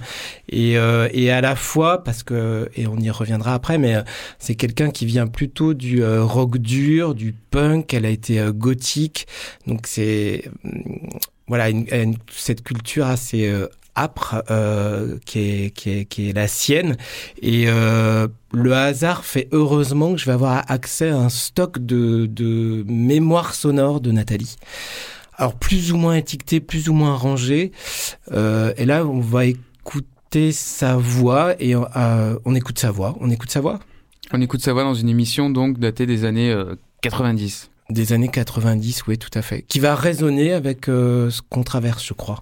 [0.50, 4.02] Et, euh, et à la fois, parce que, et on y reviendra après, mais euh,
[4.38, 9.26] c'est quelqu'un qui vient plutôt du euh, rock dur, du punk, elle a été gothique.
[9.66, 10.50] Donc c'est
[11.48, 13.50] voilà une, une, cette culture assez
[13.96, 16.96] âpre euh, qui, est, qui, est, qui est la sienne.
[17.42, 22.26] Et euh, le hasard fait heureusement que je vais avoir accès à un stock de,
[22.26, 24.56] de mémoire sonore de Nathalie.
[25.34, 27.72] Alors plus ou moins étiqueté, plus ou moins rangé.
[28.32, 33.16] Euh, et là, on va écouter sa voix et euh, on écoute sa voix.
[33.20, 33.80] On écoute sa voix?
[34.32, 36.54] On écoute sa voix dans une émission donc datée des années
[37.02, 37.70] 90.
[37.70, 39.62] Euh, des années 90, oui, tout à fait.
[39.62, 42.40] Qui va résonner avec euh, ce qu'on traverse, je crois.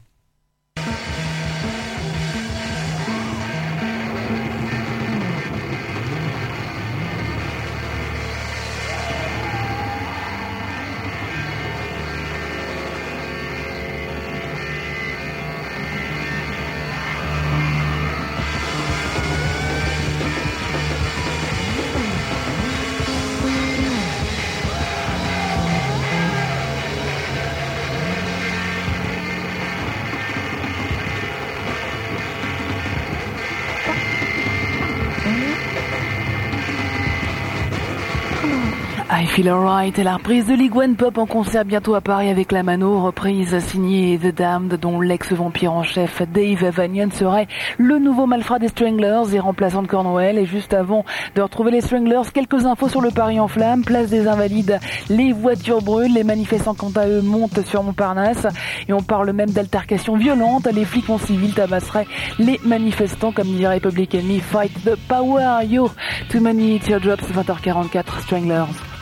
[39.35, 43.03] Feel Alright la reprise de l'Iguane Pop en concert bientôt à Paris avec la Mano,
[43.03, 48.69] reprise signée The Damned dont l'ex-vampire en chef Dave Vanian serait le nouveau malfrat des
[48.69, 50.39] Stranglers et remplaçant de Cornwell.
[50.39, 51.05] Et juste avant
[51.35, 55.33] de retrouver les Stranglers, quelques infos sur le Paris en flammes, place des Invalides, les
[55.33, 58.47] voitures brûlent, les manifestants quant à eux montent sur Montparnasse
[58.87, 62.07] et on parle même d'altercations violentes, les flics en civil tabasseraient
[62.39, 65.91] les manifestants comme dirait Public Enemy, fight the power, yo,
[66.29, 68.94] too many teardrops, 20h44, Stranglers.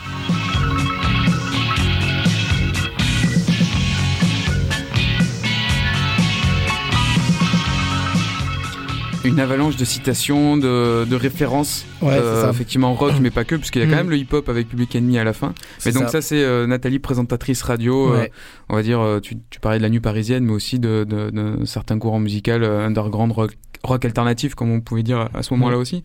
[9.23, 13.81] Une avalanche de citations, de, de références, ouais, euh, effectivement rock, mais pas que, puisqu'il
[13.81, 15.53] y a quand même le hip-hop avec Public Enemy à la fin.
[15.85, 18.13] Mais donc ça, ça c'est euh, Nathalie, présentatrice radio.
[18.13, 18.19] Ouais.
[18.19, 18.27] Euh,
[18.69, 21.65] on va dire, tu, tu parlais de la nuit parisienne, mais aussi de, de, de
[21.65, 23.51] certains courants musicaux underground rock
[23.83, 26.03] rock alternatif comme on pouvait dire à ce moment-là aussi.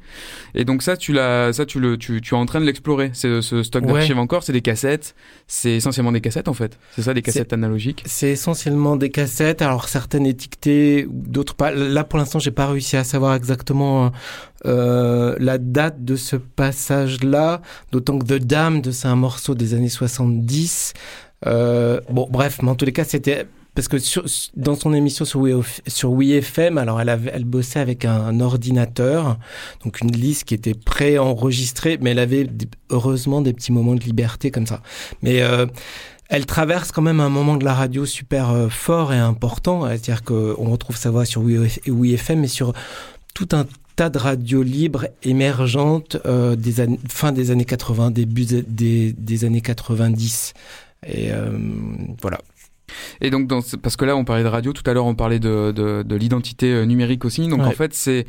[0.55, 3.11] Et donc ça tu l'as ça tu le tu, tu es en train de l'explorer.
[3.13, 3.93] C'est ce stock ouais.
[3.93, 5.15] d'archives encore, c'est des cassettes,
[5.47, 6.79] c'est essentiellement des cassettes en fait.
[6.95, 8.03] C'est ça des cassettes analogiques.
[8.07, 11.71] C'est essentiellement des cassettes, alors certaines étiquetées, d'autres pas.
[11.71, 14.13] Là pour l'instant, j'ai pas réussi à savoir exactement
[14.67, 17.63] euh, la date de ce passage-là,
[17.93, 20.95] d'autant que The Damned, c'est un morceau des années 70.
[21.47, 23.47] Euh, bon, bref, mais en tous les cas, c'était
[23.79, 23.97] parce que
[24.57, 29.39] dans son émission sur FM, alors elle, bossait avec un, ordinateur,
[29.85, 32.49] donc une liste qui était pré-enregistrée, mais elle avait
[32.91, 34.83] heureusement des petits moments de liberté comme ça.
[35.23, 35.67] Mais euh,
[36.29, 40.25] elle traverse quand même un moment de la radio super euh, fort et important, c'est-à-dire
[40.25, 42.73] qu'on retrouve sa voix sur We FM, mais sur
[43.33, 43.65] tout un
[43.95, 50.53] tas de radios libres émergentes euh, des fin des années 80, début des, années 90.
[51.07, 51.29] Et
[52.21, 52.39] voilà.
[53.21, 55.39] Et donc, dans, parce que là, on parlait de radio, tout à l'heure, on parlait
[55.39, 57.47] de, de, de l'identité numérique aussi.
[57.49, 57.67] Donc, ouais.
[57.67, 58.27] en fait, c'est,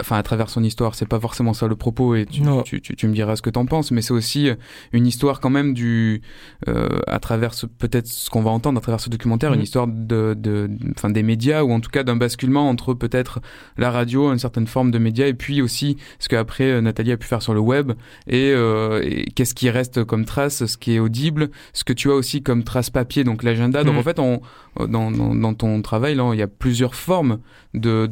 [0.00, 2.96] enfin, à travers son histoire, c'est pas forcément ça le propos, et tu, tu, tu,
[2.96, 4.50] tu, me diras ce que t'en penses, mais c'est aussi
[4.92, 6.22] une histoire quand même du,
[6.68, 9.54] euh, à travers peut-être ce qu'on va entendre à travers ce documentaire, mmh.
[9.54, 13.40] une histoire de, de, enfin, des médias, ou en tout cas d'un basculement entre peut-être
[13.76, 17.26] la radio, une certaine forme de médias, et puis aussi ce qu'après Nathalie a pu
[17.26, 17.92] faire sur le web,
[18.26, 22.10] et, euh, et qu'est-ce qui reste comme trace, ce qui est audible, ce que tu
[22.10, 23.84] as aussi comme trace papier, donc l'agenda.
[23.88, 23.98] Donc, mmh.
[23.98, 24.40] en fait, on,
[24.86, 27.38] dans, dans, dans, ton travail, là, il y a plusieurs formes
[27.74, 28.06] de,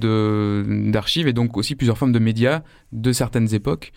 [0.91, 2.63] d'archives et donc aussi plusieurs formes de médias
[2.93, 3.93] de certaines époques.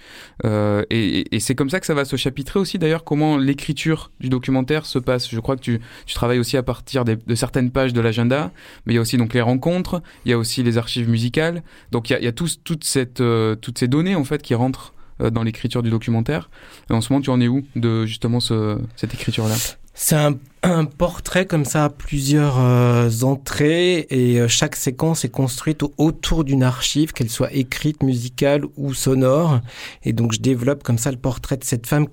[0.46, 4.12] Euh, et, et c'est comme ça que ça va se chapitrer aussi, d'ailleurs, comment l'écriture
[4.20, 5.30] du documentaire se passe.
[5.30, 8.52] Je crois que tu, tu travailles aussi à partir des, de certaines pages de l'agenda,
[8.86, 11.64] mais il y a aussi donc les rencontres, il y a aussi les archives musicales.
[11.92, 14.26] Donc il y a, il y a tout, toute cette, euh, toutes ces données, en
[14.26, 16.50] fait, qui rentrent euh, dans l'écriture du documentaire.
[16.90, 19.56] Et en ce moment, tu en es où de justement ce, cette écriture-là?
[20.02, 25.84] C'est un, portrait comme ça à plusieurs euh, entrées et euh, chaque séquence est construite
[25.98, 29.60] autour d'une archive, qu'elle soit écrite, musicale ou sonore.
[30.04, 32.08] Et donc je développe comme ça le portrait de cette femme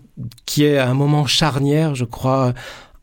[0.47, 2.55] qui est à un moment charnière, je crois,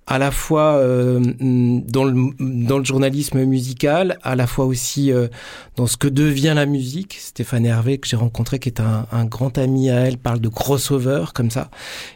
[0.06, 5.28] à la fois euh, dans, le, dans le journalisme musical, à la fois aussi euh,
[5.76, 7.18] dans ce que devient la musique.
[7.20, 10.50] Stéphane Hervé, que j'ai rencontré, qui est un, un, grand ami à elle, parle de
[10.50, 11.70] crossover comme ça.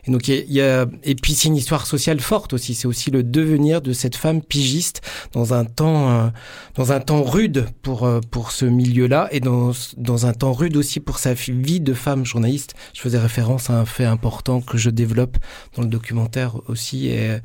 [0.05, 2.75] Et donc il y, a, et puis c'est une histoire sociale forte aussi.
[2.75, 6.27] C'est aussi le devenir de cette femme pigiste dans un temps euh,
[6.75, 10.75] dans un temps rude pour euh, pour ce milieu-là et dans dans un temps rude
[10.75, 12.75] aussi pour sa vie de femme journaliste.
[12.93, 15.37] Je faisais référence à un fait important que je développe
[15.75, 17.37] dans le documentaire aussi et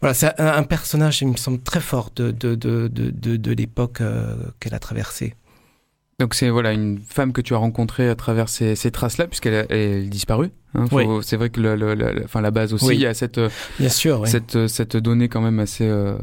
[0.00, 4.00] voilà, c'est un, personnage, il me semble, très fort de, de, de, de, de l'époque
[4.00, 5.34] euh, qu'elle a traversée.
[6.20, 9.66] Donc c'est voilà une femme que tu as rencontrée à travers ces, ces traces-là, puisqu'elle
[9.70, 10.50] est disparue.
[10.74, 11.04] Hein, oui.
[11.22, 12.94] C'est vrai que le, le, le, enfin, la base aussi, oui.
[12.96, 13.40] il y a cette,
[13.78, 14.28] Bien sûr, oui.
[14.28, 16.16] cette, cette donnée quand même assez euh,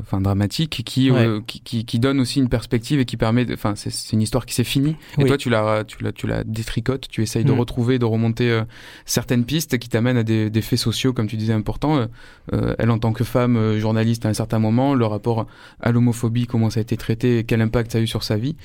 [0.00, 1.26] enfin, dramatique qui, ouais.
[1.26, 4.46] euh, qui, qui, qui, donne aussi une perspective et qui permet, enfin c'est une histoire
[4.46, 4.96] qui s'est finie.
[5.18, 7.58] Et toi tu la, tu la, tu la détricotes, tu essayes de mm.
[7.58, 8.62] retrouver, de remonter euh,
[9.04, 12.08] certaines pistes qui t'amènent à des, des, faits sociaux, comme tu disais, importants.
[12.52, 15.46] Euh, elle en tant que femme euh, journaliste à un certain moment, le rapport
[15.80, 18.56] à l'homophobie, comment ça a été traité, quel impact ça a eu sur sa vie.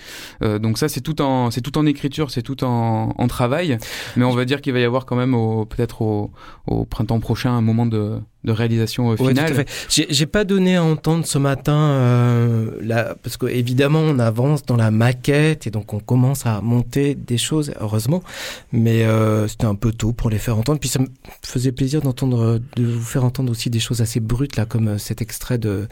[0.41, 3.77] Euh, donc ça c'est tout en, c'est tout en écriture, c'est tout en, en travail.
[4.15, 7.61] Mais on va dire qu'il va y avoir quand même peut-être au, printemps prochain un
[7.61, 9.53] moment de, de réalisation euh, finale.
[9.53, 14.65] Ouais, J'ai pas donné à entendre ce matin, euh, la, parce que évidemment on avance
[14.65, 18.23] dans la maquette et donc on commence à monter des choses, heureusement,
[18.71, 20.79] mais euh, c'était un peu tôt pour les faire entendre.
[20.79, 21.07] Puis ça me
[21.41, 25.21] faisait plaisir d'entendre, de vous faire entendre aussi des choses assez brutes là, comme cet
[25.21, 25.87] extrait de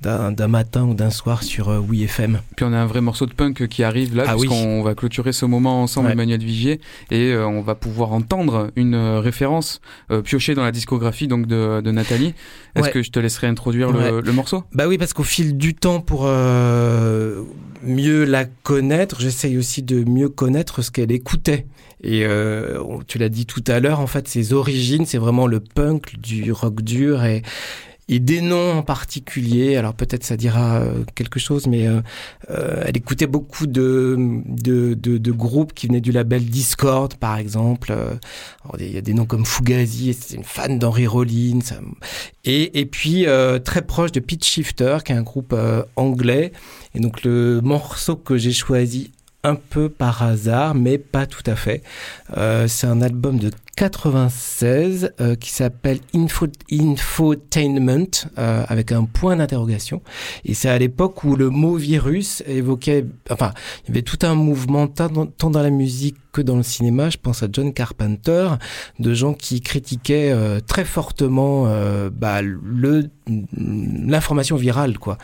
[0.00, 2.40] d'un matin ou d'un soir sur euh, Oui FM.
[2.56, 4.84] Puis on a un vrai morceau de punk qui arrive là, ah, puisqu'on oui.
[4.84, 6.12] va clôturer ce moment ensemble, ouais.
[6.12, 6.80] Emmanuel Vigier,
[7.10, 9.80] et euh, on va pouvoir entendre une euh, référence
[10.24, 12.34] piochée dans la discographie donc de, de Nathalie.
[12.74, 12.90] Est-ce ouais.
[12.92, 14.64] que je te laisserai introduire le, morceau?
[14.72, 17.42] Bah oui, parce qu'au fil du temps, pour euh,
[17.82, 21.66] mieux la connaître, j'essaye aussi de mieux connaître ce qu'elle écoutait.
[22.02, 25.60] Et euh, tu l'as dit tout à l'heure, en fait, ses origines, c'est vraiment le
[25.60, 27.42] punk, du rock dur et,
[28.08, 29.76] et des noms en particulier.
[29.76, 32.00] Alors peut-être ça dira euh, quelque chose, mais euh,
[32.50, 37.94] euh, elle écoutait beaucoup de, de, groupes qui venaient du label Discord, par exemple.
[38.78, 41.58] il y a des noms comme Fugazi, c'est une fan d'Henry Rollins.
[42.44, 43.26] Et, et puis
[43.64, 45.54] très proche de Pitch Shifter, qui est un groupe
[45.96, 46.52] anglais.
[46.94, 49.12] Et donc le morceau que j'ai choisi
[49.44, 51.82] un peu par hasard, mais pas tout à fait.
[52.66, 60.02] C'est un album de 96 euh, qui s'appelle Info, Infotainment euh, avec un point d'interrogation.
[60.44, 63.52] Et c'est à l'époque où le mot virus évoquait, enfin,
[63.84, 67.08] il y avait tout un mouvement tant dans, la musique que dans le cinéma.
[67.08, 68.48] Je pense à John Carpenter,
[68.98, 73.10] de gens qui critiquaient euh, très fortement euh, bah, le
[73.56, 75.18] l'information virale, quoi.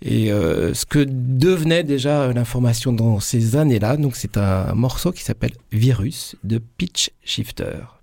[0.00, 3.98] Et euh, ce que devenait déjà l'information dans ces années-là.
[3.98, 7.97] Donc c'est un morceau qui s'appelle Virus de Pitch Shifter.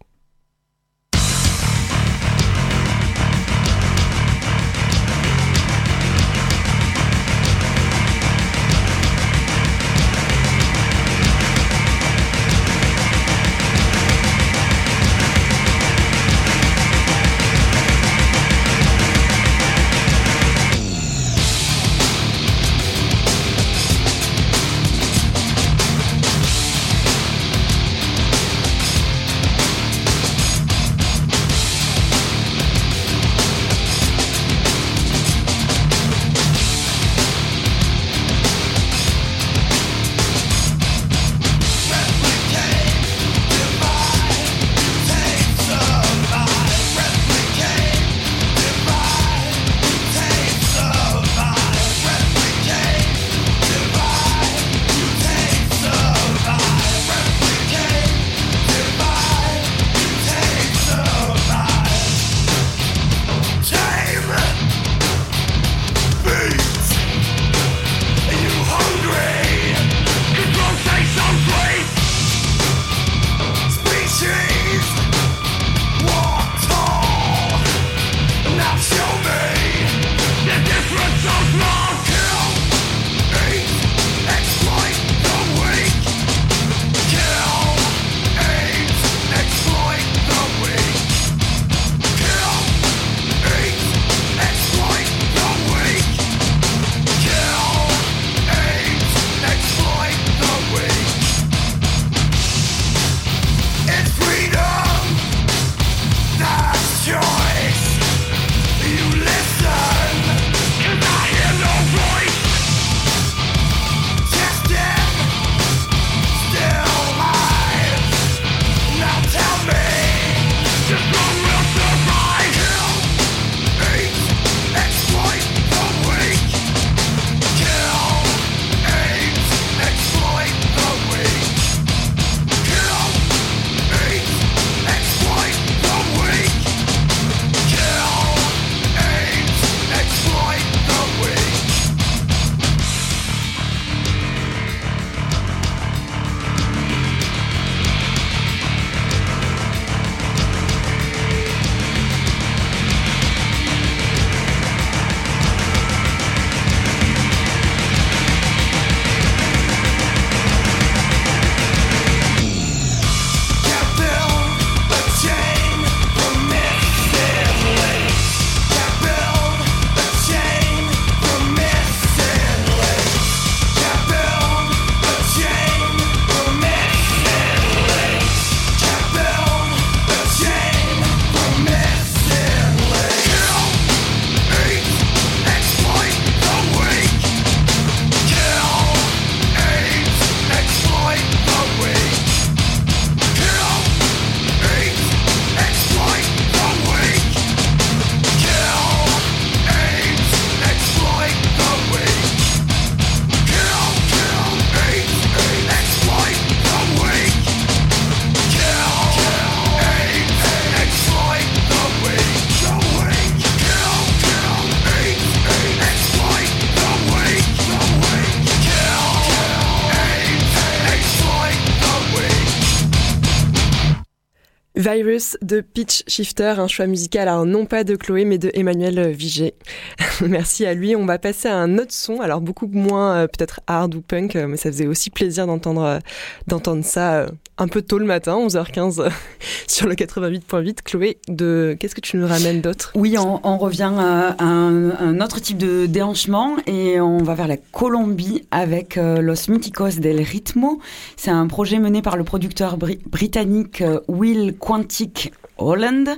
[225.06, 229.54] De Pitch Shifter, un choix musical, alors non pas de Chloé mais de Emmanuel Vigé.
[230.28, 230.96] Merci à lui.
[230.96, 234.36] On va passer à un autre son, alors beaucoup moins euh, peut-être hard ou punk,
[234.36, 236.00] euh, mais ça faisait aussi plaisir d'entendre euh,
[236.48, 237.28] d'entendre ça
[237.58, 239.10] un peu tôt le matin, 11h15
[239.68, 240.78] sur le 88.8.
[240.84, 242.92] Chloé, de qu'est-ce que tu nous ramènes d'autre?
[242.96, 248.46] Oui, on, revient à un, autre type de déhanchement et on va vers la Colombie
[248.52, 250.80] avec Los Míticos del Ritmo.
[251.16, 256.18] C'est un projet mené par le producteur britannique Will Quantic Holland,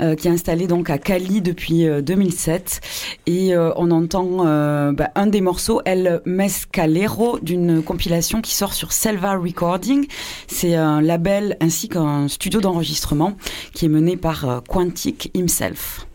[0.00, 2.80] euh, qui est installé donc à Cali depuis 2007.
[2.82, 4.44] Euh, Et euh, on entend
[4.92, 10.06] bah, un des morceaux, El Mescalero, d'une compilation qui sort sur Selva Recording.
[10.46, 13.36] C'est un label ainsi qu'un studio d'enregistrement
[13.72, 16.06] qui est mené par Quantic himself.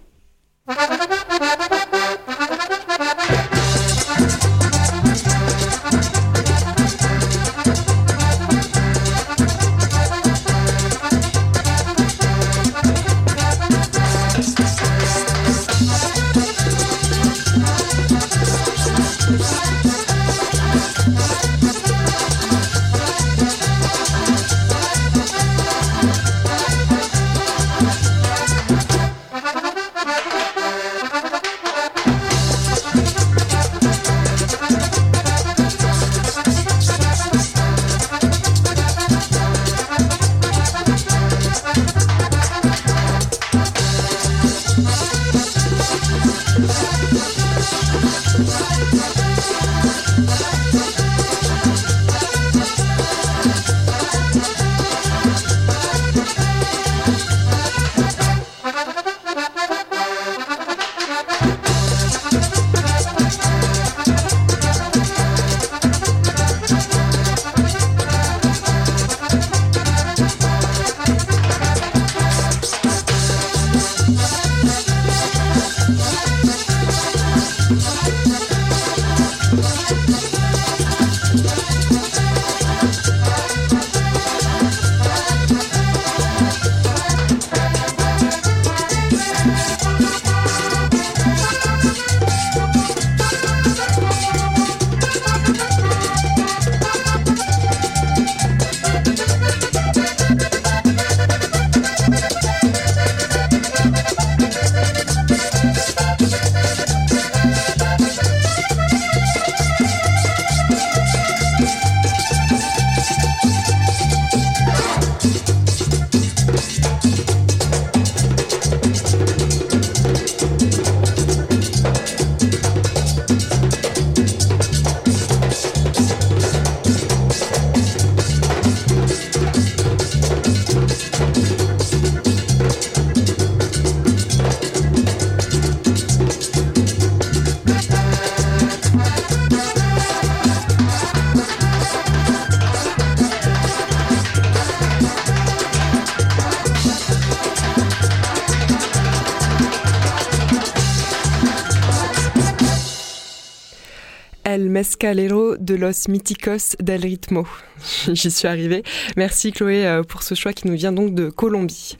[154.74, 157.46] Mescalero de los Míticos del Ritmo.
[158.12, 158.82] J'y suis arrivée.
[159.16, 161.96] Merci Chloé euh, pour ce choix qui nous vient donc de Colombie.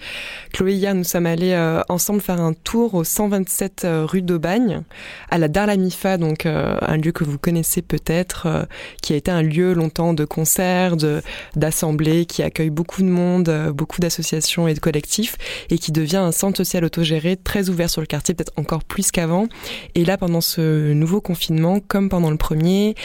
[0.54, 4.82] Chloé, hier nous sommes allés euh, ensemble faire un tour au 127 euh, rue d'Aubagne,
[5.34, 8.68] à la Darlamifa, donc un lieu que vous connaissez peut-être,
[9.02, 10.96] qui a été un lieu longtemps de concerts,
[11.56, 15.38] d'assemblées, qui accueille beaucoup de monde, beaucoup d'associations et de collectifs,
[15.70, 19.12] et qui devient un centre social autogéré très ouvert sur le quartier, peut-être encore plus
[19.12, 19.48] qu'avant.
[19.96, 22.96] Et là, pendant ce nouveau confinement, comme pendant le premier,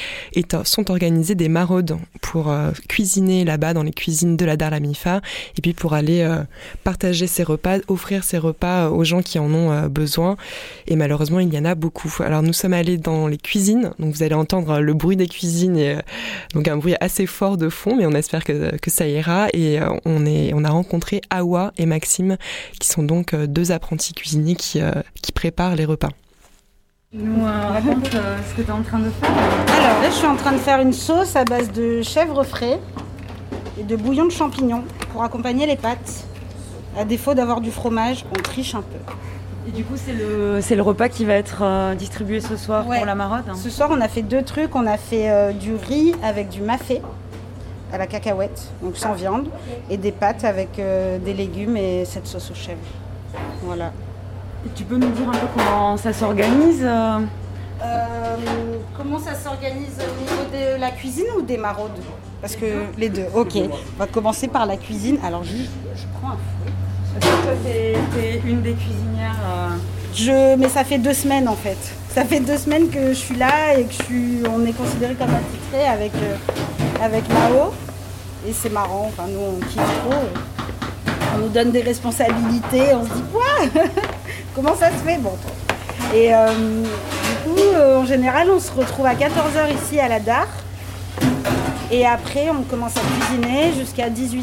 [0.64, 2.54] sont organisées des maraudes pour
[2.88, 5.22] cuisiner là-bas dans les cuisines de la Dar la Mifa
[5.56, 6.42] et puis pour aller euh,
[6.84, 10.36] partager ses repas, offrir ses repas euh, aux gens qui en ont euh, besoin.
[10.86, 12.14] Et malheureusement, il y en a beaucoup.
[12.20, 15.76] Alors nous sommes allés dans les cuisines, donc vous allez entendre le bruit des cuisines
[15.76, 15.96] et
[16.54, 19.48] donc un bruit assez fort de fond, mais on espère que, que ça ira.
[19.52, 22.36] Et on, est, on a rencontré Awa et Maxime,
[22.78, 24.80] qui sont donc deux apprentis cuisiniers qui,
[25.22, 26.10] qui préparent les repas.
[27.12, 29.30] Nous raconte ce que tu es en train de faire.
[29.30, 32.78] Alors là, je suis en train de faire une sauce à base de chèvre frais
[33.80, 36.26] et de bouillon de champignons pour accompagner les pâtes.
[36.98, 38.98] À défaut d'avoir du fromage, on triche un peu.
[39.68, 42.84] Et du coup, c'est le, c'est le repas qui va être euh, distribué ce soir
[42.84, 43.54] pour la marotte hein.
[43.54, 44.74] Ce soir, on a fait deux trucs.
[44.74, 47.02] On a fait euh, du riz avec du mafé
[47.92, 49.48] à la cacahuète, donc sans viande,
[49.90, 52.78] et des pâtes avec euh, des légumes et cette sauce au chèvre.
[53.62, 53.92] Voilà.
[54.64, 56.86] Et tu peux nous dire un peu comment ça s'organise
[58.96, 61.90] Comment ça s'organise au niveau de la cuisine ou des maraudes?
[62.40, 63.56] Parce que les deux, ok.
[63.56, 65.18] On va commencer par la cuisine.
[65.24, 66.38] Alors, je, je prends un
[67.20, 67.52] Toi,
[68.46, 69.36] une des cuisinières.
[69.44, 69.76] euh,
[70.14, 71.76] Je, mais ça fait deux semaines en fait.
[72.14, 75.86] Ça fait deux semaines que je suis là et que on est considéré comme attitré
[75.86, 76.36] avec, euh,
[77.02, 77.72] avec Mao.
[78.48, 80.20] Et c'est marrant, enfin, nous on kiffe trop.
[81.34, 83.82] On nous donne des responsabilités, on se dit quoi
[84.54, 85.18] Comment ça se fait?
[85.18, 85.36] Bon.
[86.14, 90.20] Et euh, du coup, euh, en général, on se retrouve à 14h ici à la
[90.20, 90.46] DAR.
[91.90, 94.42] Et après, on commence à cuisiner jusqu'à 18h.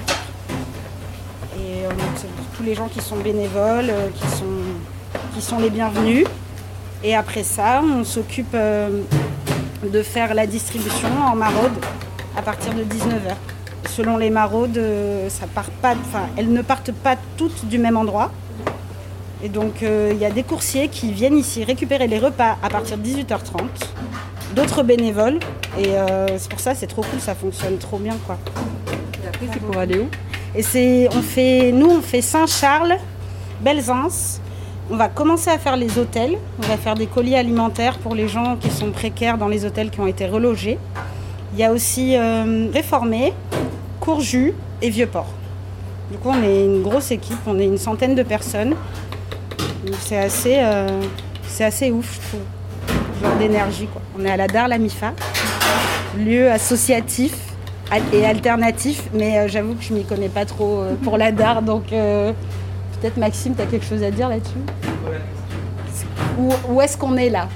[1.57, 1.83] Et
[2.15, 2.27] tous
[2.65, 6.25] les gens qui sont bénévoles, euh, qui, sont, qui sont les bienvenus.
[7.03, 9.01] Et après ça, on s'occupe euh,
[9.83, 11.73] de faire la distribution en maraude
[12.35, 13.35] à partir de 19h.
[13.87, 17.95] Selon les maraudes, euh, ça part pas, enfin, elles ne partent pas toutes du même
[17.95, 18.31] endroit.
[19.43, 22.97] Et donc, il y a des coursiers qui viennent ici récupérer les repas à partir
[22.97, 23.59] de 18h30,
[24.55, 25.39] d'autres bénévoles.
[25.77, 25.89] Et
[26.37, 28.39] c'est pour ça, c'est trop cool, ça fonctionne trop bien, quoi.
[29.23, 30.07] Et après, pour aller où?
[30.57, 32.95] Et c'est, on fait, nous, on fait Saint-Charles,
[33.61, 34.39] Belzance.
[34.89, 36.37] On va commencer à faire les hôtels.
[36.59, 39.89] On va faire des colis alimentaires pour les gens qui sont précaires dans les hôtels
[39.89, 40.77] qui ont été relogés.
[41.53, 43.33] Il y a aussi euh, Réformé,
[43.99, 45.27] Courjus et Vieux-Port.
[46.11, 48.75] Du coup, on est une grosse équipe, on est une centaine de personnes.
[49.99, 51.01] C'est assez, euh,
[51.59, 52.37] assez ouf, je.
[53.23, 54.01] Genre d'énergie, quoi.
[54.17, 55.13] On est à la DAR, la MIFA,
[56.17, 57.54] lieu associatif
[58.13, 61.61] et alternatif, mais euh, j'avoue que je m'y connais pas trop euh, pour la DAR,
[61.61, 62.31] donc euh,
[62.99, 64.57] peut-être Maxime, tu as quelque chose à dire là-dessus?
[66.69, 67.47] Où, est-ce qu'on est là?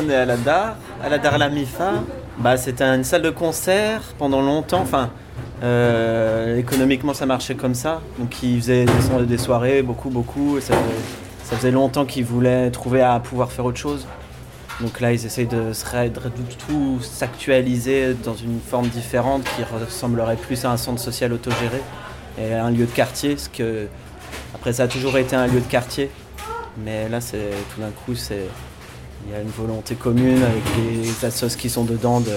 [0.00, 1.92] On est à la DAR, à la DAR La Mifa.
[2.38, 4.80] Bah, c'était une salle de concert pendant longtemps.
[4.82, 5.10] Enfin,
[6.58, 8.00] économiquement, ça marchait comme ça.
[8.18, 10.58] Donc, ils faisaient des, so- des soirées, beaucoup, beaucoup.
[10.58, 10.74] Et ça
[11.44, 14.06] faisait longtemps qu'ils voulaient trouver à pouvoir faire autre chose.
[14.80, 15.72] Donc là, ils essayent de,
[16.66, 21.80] tout s'actualiser dans une forme différente qui ressemblerait plus à un centre social autogéré
[22.38, 23.36] et à un lieu de quartier.
[23.56, 23.86] Que,
[24.54, 26.10] après, ça a toujours été un lieu de quartier.
[26.84, 28.48] Mais là, c'est tout d'un coup, c'est
[29.26, 32.36] il y a une volonté commune avec les assos qui sont dedans de,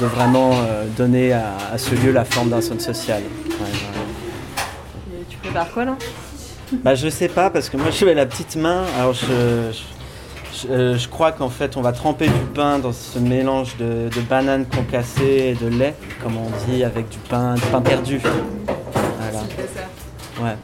[0.00, 3.20] de vraiment euh, donner à, à ce lieu la forme d'un centre social.
[3.20, 5.20] Ouais, ouais.
[5.20, 5.96] Et tu prépares quoi là?
[6.72, 8.84] Bah, je sais pas parce que moi je suis à la petite main.
[8.96, 9.82] Alors je, je,
[10.62, 14.08] je- euh, je crois qu'en fait on va tremper du pain dans ce mélange de,
[14.14, 18.20] de bananes concassées et de lait, comme on dit, avec du pain, du pain perdu.
[18.22, 19.40] Voilà.
[20.40, 20.56] Ouais.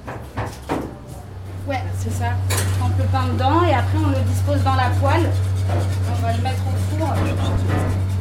[1.69, 2.27] Ouais, c'est ça.
[2.51, 5.31] On trempe le pain dedans et après on le dispose dans la poêle.
[6.13, 7.09] On va le mettre au four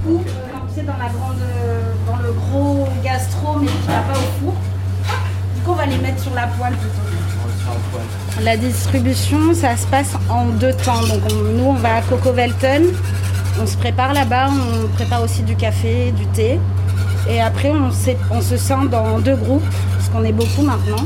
[0.08, 0.22] ou euh,
[0.70, 1.42] tu sais, dans, la grande,
[2.08, 4.54] dans le gros gastro mais qui va pas au four.
[5.56, 6.96] Du coup, on va les mettre sur la poêle plutôt.
[8.44, 11.02] La distribution, ça se passe en deux temps.
[11.02, 12.84] Donc on- nous, on va à Coco Velton.
[13.62, 14.48] On se prépare là-bas.
[14.50, 16.60] On prépare aussi du café, du thé.
[17.30, 19.62] Et après, on, se sent dans deux groupes,
[19.94, 21.06] parce qu'on est beaucoup maintenant.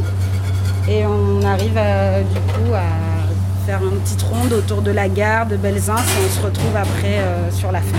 [0.88, 5.48] Et on arrive à, du coup à faire une petite ronde autour de la gare
[5.48, 7.98] de Belzins et on se retrouve après euh, sur la fin.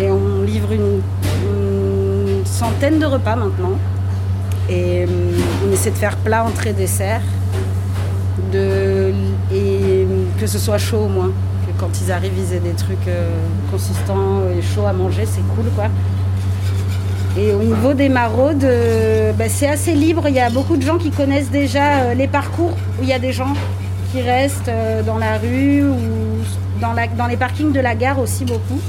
[0.00, 1.00] Et on livre une,
[2.44, 3.78] centaine de repas maintenant.
[4.68, 5.10] Et hum,
[5.66, 7.22] on essaie de faire plat, entrée, dessert.
[8.52, 9.12] De,
[9.52, 11.30] et hum, que ce soit chaud au moins.
[11.66, 13.28] Que quand ils arrivent, ils aient des trucs euh,
[13.70, 15.86] consistants et chauds à manger, c'est cool quoi.
[17.36, 20.24] Et au niveau des maraudes, euh, bah, c'est assez libre.
[20.28, 23.12] Il y a beaucoup de gens qui connaissent déjà euh, les parcours où il y
[23.12, 23.54] a des gens
[24.12, 25.96] qui restent euh, dans la rue ou
[26.80, 28.80] dans, la- dans les parkings de la gare aussi beaucoup.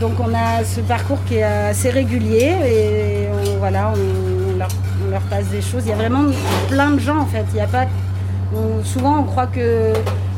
[0.00, 4.68] Donc on a ce parcours qui est assez régulier et on, voilà, on, leur,
[5.06, 5.84] on leur passe des choses.
[5.86, 6.24] Il y a vraiment
[6.68, 7.44] plein de gens en fait.
[7.54, 7.86] Il y a pas,
[8.84, 9.92] souvent on croit que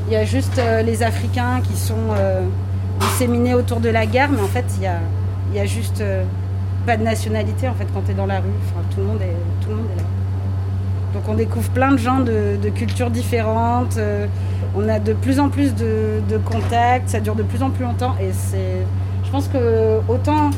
[0.06, 2.42] il y a juste euh, les Africains qui sont euh,
[3.00, 4.82] disséminés autour de la gare, mais en fait il
[5.56, 6.24] y a, juste euh,
[6.86, 8.50] pas de nationalité en fait quand tu es dans la rue.
[8.66, 10.04] Enfin, tout, le monde est, là.
[11.14, 13.98] Donc on découvre plein de gens de, cultures différentes.
[14.76, 18.16] on a de plus en plus de, contacts, ça dure de plus en plus longtemps.
[18.20, 18.84] Et c'est,
[19.24, 20.50] je pense que autant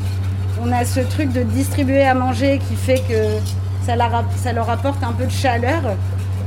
[0.61, 3.39] on a ce truc de distribuer à manger qui fait que
[3.85, 5.81] ça leur apporte un peu de chaleur.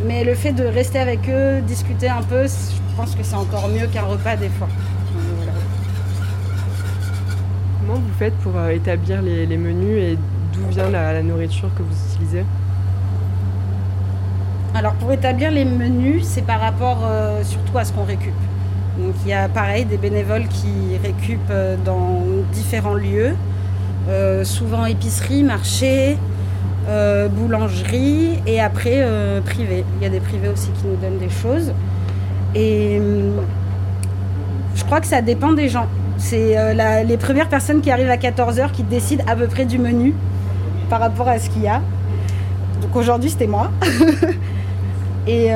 [0.07, 3.69] Mais le fait de rester avec eux, discuter un peu, je pense que c'est encore
[3.69, 4.69] mieux qu'un repas des fois.
[5.37, 5.53] Voilà.
[7.81, 10.19] Comment vous faites pour euh, établir les, les menus et
[10.55, 12.45] d'où vient la, la nourriture que vous utilisez?
[14.75, 18.33] Alors pour établir les menus, c'est par rapport euh, surtout à ce qu'on récup.
[18.99, 22.23] Donc il y a pareil des bénévoles qui récupent euh, dans
[22.53, 23.35] différents lieux,
[24.09, 26.17] euh, souvent épicerie, marché,
[26.89, 29.85] euh, boulangerie et après euh, privé.
[29.99, 31.73] Il y a des privés aussi qui nous donnent des choses.
[32.55, 33.43] Et hum,
[34.75, 35.87] je crois que ça dépend des gens.
[36.17, 39.79] C'est euh, les premières personnes qui arrivent à 14h qui décident à peu près du
[39.79, 40.15] menu
[40.89, 41.83] par rapport à ce qu'il y a.
[42.81, 43.71] Donc aujourd'hui, c'était moi.
[45.27, 45.49] et,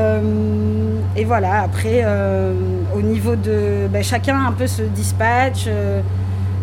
[1.17, 2.05] et, voilà, après,
[2.95, 3.89] au niveau de.
[3.91, 5.69] Ben, chacun un peu se dispatch.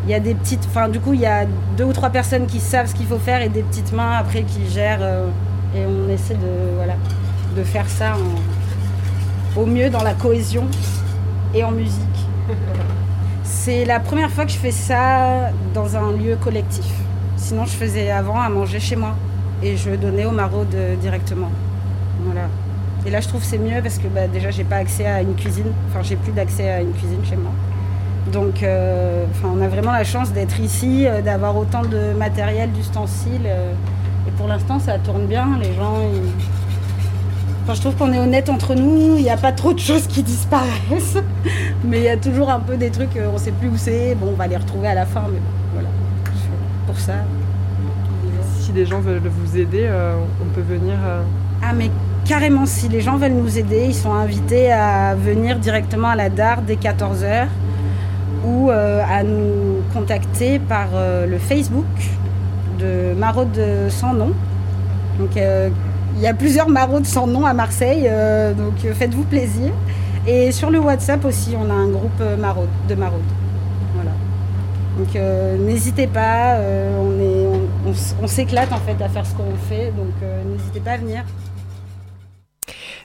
[0.06, 0.66] Il y a des petites.
[0.68, 1.45] Enfin, du coup, il y a
[1.78, 4.43] deux ou trois personnes qui savent ce qu'il faut faire et des petites mains après
[4.43, 5.02] qui gèrent.
[5.76, 6.38] et on essaie
[7.56, 8.14] de faire ça
[9.56, 10.66] au mieux dans la cohésion
[11.54, 12.02] et en musique.
[13.43, 16.86] C'est la première fois que je fais ça dans un lieu collectif.
[17.38, 19.16] Sinon, je faisais avant à manger chez moi
[19.62, 21.52] et je donnais aux maraudes directement.
[22.24, 22.47] Voilà.
[23.06, 25.36] Et là, je trouve c'est mieux parce que bah, déjà, j'ai pas accès à une
[25.36, 25.72] cuisine.
[25.89, 27.52] Enfin, j'ai plus d'accès à une cuisine chez moi.
[28.28, 33.46] Donc, euh, on a vraiment la chance d'être ici, euh, d'avoir autant de matériel, d'ustensiles.
[33.46, 33.74] Euh,
[34.28, 35.58] et pour l'instant, ça tourne bien.
[35.60, 35.96] Les gens,
[37.74, 40.22] je trouve qu'on est honnête entre nous, il n'y a pas trop de choses qui
[40.22, 41.18] disparaissent,
[41.84, 44.14] mais il y a toujours un peu des trucs, on ne sait plus où c'est,
[44.16, 45.40] bon, on va les retrouver à la fin, mais
[45.74, 45.90] voilà,
[46.86, 47.14] pour ça.
[48.60, 49.90] Si des gens veulent vous aider,
[50.42, 50.96] on peut venir.
[51.64, 51.90] Ah, mais
[52.26, 56.30] carrément, si les gens veulent nous aider, ils sont invités à venir directement à la
[56.30, 57.48] DAR dès 14h
[58.46, 60.88] ou à nous contacter par
[61.28, 61.86] le Facebook
[62.80, 64.32] de Maraude sans nom.
[65.20, 65.38] Donc,
[66.16, 69.72] il y a plusieurs maraudes sans nom à Marseille, euh, donc euh, faites-vous plaisir.
[70.28, 73.22] Et sur le WhatsApp aussi, on a un groupe euh, maraude, de maraudes.
[73.96, 74.12] Voilà.
[74.98, 76.58] Donc n'hésitez pas,
[78.22, 80.14] on, s'éclate en fait à faire ce qu'on fait, donc
[80.52, 81.24] n'hésitez pas à venir.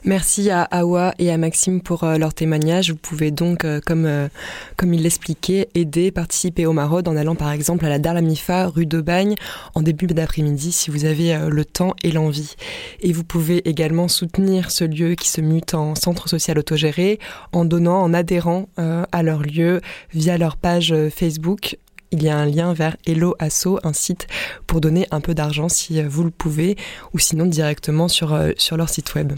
[0.07, 2.91] Merci à Awa et à Maxime pour euh, leur témoignage.
[2.91, 4.29] Vous pouvez donc, euh, comme, euh,
[4.77, 8.85] comme il l'expliquait, aider, participer au Maraude en allant par exemple à la Darlamifa, rue
[8.85, 9.35] de Bagne,
[9.75, 12.55] en début d'après-midi si vous avez le temps et l'envie.
[13.01, 17.19] Et vous pouvez également soutenir ce lieu qui se mute en centre social autogéré
[17.51, 19.81] en donnant, en adhérant à leur lieu
[20.13, 21.77] via leur page Facebook
[22.11, 24.27] il y a un lien vers Hello Asso, un site
[24.67, 26.77] pour donner un peu d'argent si vous le pouvez,
[27.13, 29.33] ou sinon directement sur, sur leur site web.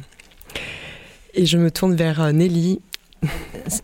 [1.33, 2.81] Et je me tourne vers euh, Nelly.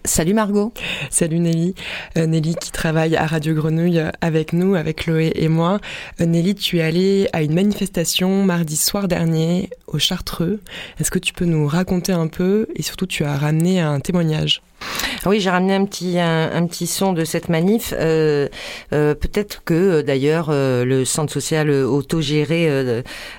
[0.04, 0.74] Salut Margot.
[1.10, 1.76] Salut Nelly.
[2.18, 5.80] Euh, Nelly qui travaille à Radio Grenouille euh, avec nous, avec Chloé et moi.
[6.20, 10.60] Nelly, tu es allée à une manifestation mardi soir dernier au Chartreux.
[11.00, 12.68] Est-ce que tu peux nous raconter un peu?
[12.76, 14.62] Et surtout tu as ramené un témoignage
[15.26, 17.94] oui, j'ai ramené un petit un, petit son de cette manif.
[17.98, 18.48] Euh,
[18.94, 22.70] euh, peut-être que euh, d'ailleurs le centre social autogéré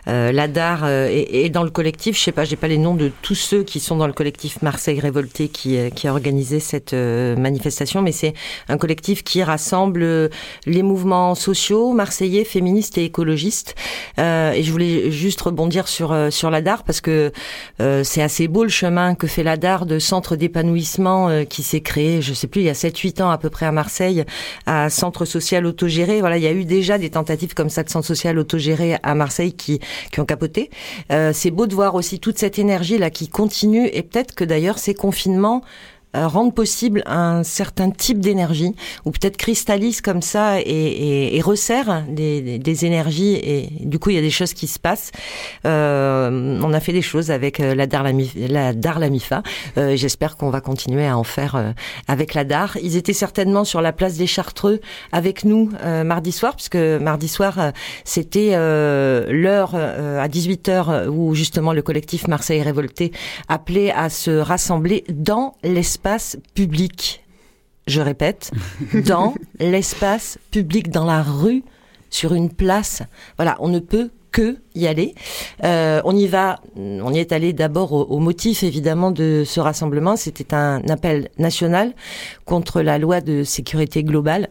[0.06, 2.16] l'ADAR est, dans le collectif.
[2.18, 4.62] Je sais pas, j'ai pas les noms de tous ceux qui sont dans le collectif
[4.62, 8.34] Marseille Révolté qui qui a organisé cette manifestation, mais c'est
[8.68, 10.30] un collectif qui rassemble
[10.66, 13.74] les mouvements sociaux marseillais, féministes et écologistes.
[14.18, 17.32] et je voulais juste rebondir sur sur l'ADAR parce que
[17.78, 22.22] c'est assez beau le chemin que fait l'ADAR de centre d'épanouissement euh, qui s'est créé,
[22.22, 24.24] je sais plus, il y a 7-8 ans à peu près à Marseille,
[24.66, 26.20] à centre social autogéré.
[26.20, 29.14] Voilà, il y a eu déjà des tentatives comme ça de centre social autogéré à
[29.14, 29.80] Marseille qui,
[30.12, 30.70] qui ont capoté.
[31.10, 34.44] Euh, c'est beau de voir aussi toute cette énergie là qui continue et peut-être que
[34.44, 35.62] d'ailleurs ces confinements
[36.16, 41.40] euh, rendre possible un certain type d'énergie, ou peut-être cristallise comme ça et, et, et
[41.40, 45.12] resserre des, énergies, et du coup il y a des choses qui se passent.
[45.64, 48.04] Euh, on a fait des choses avec euh, la DAR
[48.98, 49.08] la.
[49.78, 51.74] Euh, J'espère qu'on va continuer à en faire
[52.08, 52.76] avec la DAR.
[52.82, 54.80] Ils étaient certainement sur la place des Chartreux
[55.12, 55.70] avec nous
[56.04, 57.72] mardi soir, puisque mardi soir
[58.04, 63.12] c'était l'heure à 18h où justement le collectif Marseille Révolté
[63.48, 66.05] appelait à se rassembler dans l'espace
[66.54, 67.24] public.
[67.86, 68.50] Je répète,
[69.06, 71.64] dans l'espace public, dans la rue,
[72.10, 73.02] sur une place.
[73.36, 75.14] Voilà, on ne peut que y aller.
[75.64, 80.16] Euh, on y va, on y est allé d'abord au, motif évidemment de ce rassemblement.
[80.16, 81.94] C'était un appel national
[82.44, 84.48] contre la loi de sécurité globale.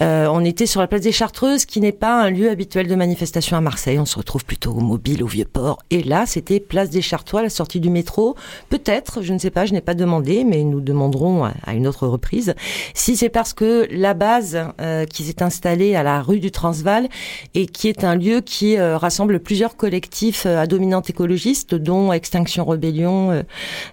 [0.00, 2.94] Euh, on était sur la place des Chartreuses, qui n'est pas un lieu habituel de
[2.94, 3.98] manifestation à Marseille.
[3.98, 5.78] On se retrouve plutôt au mobile, au vieux port.
[5.90, 8.36] Et là, c'était place des Chartreux, à la sortie du métro.
[8.68, 12.06] Peut-être, je ne sais pas, je n'ai pas demandé, mais nous demanderons à, une autre
[12.06, 12.54] reprise
[12.94, 17.08] si c'est parce que la base euh, qui s'est installée à la rue du Transvaal
[17.54, 22.12] et qui est un lieu qui euh, rassemble plusieurs collectifs euh, à dominante écologiste, dont
[22.12, 23.42] Extinction Rebellion, euh,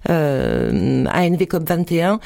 [0.10, 2.20] euh ANV COP 21.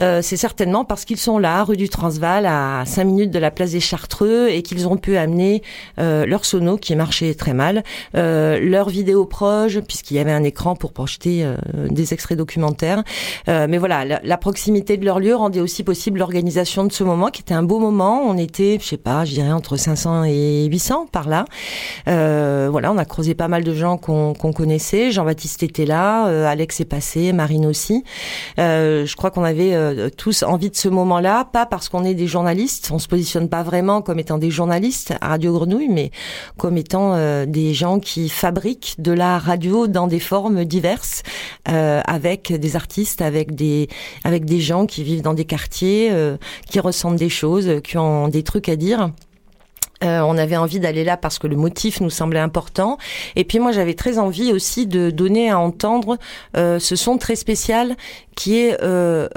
[0.00, 3.50] Euh, c'est certainement parce qu'ils sont là, rue du Transvaal, à 5 minutes de la
[3.50, 5.62] place des Chartreux, et qu'ils ont pu amener
[5.98, 7.82] leur sono qui marchait très mal,
[8.14, 11.46] leur vidéo proche, puisqu'il y avait un écran pour projeter
[11.88, 13.02] des extraits documentaires.
[13.46, 17.28] mais voilà, la, la, proximité de leur lieu rendait aussi possible l'organisation de ce moment,
[17.28, 18.22] qui était un beau moment.
[18.26, 21.44] On était, je sais pas, je dirais entre 500 et 800 par là.
[22.06, 25.10] voilà on a croisé pas mal de gens qu'on connaissait.
[25.10, 28.04] Jean-Baptiste était là, Alex est passé, Marine aussi.
[28.58, 32.90] je crois qu'on avait tous envie de ce moment-là, pas parce qu'on est des journalistes,
[32.92, 36.10] on se positionne pas vraiment comme étant des journalistes à Radio Grenouille, mais
[36.56, 37.14] comme étant
[37.46, 41.22] des gens qui fabriquent de la radio dans des formes diverses,
[41.64, 43.88] avec des artistes, avec des
[44.24, 46.12] avec des gens qui vivent dans des quartiers,
[46.68, 49.10] qui ressentent des choses, qui ont des trucs à dire.
[50.02, 52.96] Euh, on avait envie d'aller là parce que le motif nous semblait important.
[53.36, 56.18] Et puis moi, j'avais très envie aussi de donner à entendre
[56.56, 57.96] euh, ce son très spécial
[58.34, 59.28] qui est euh,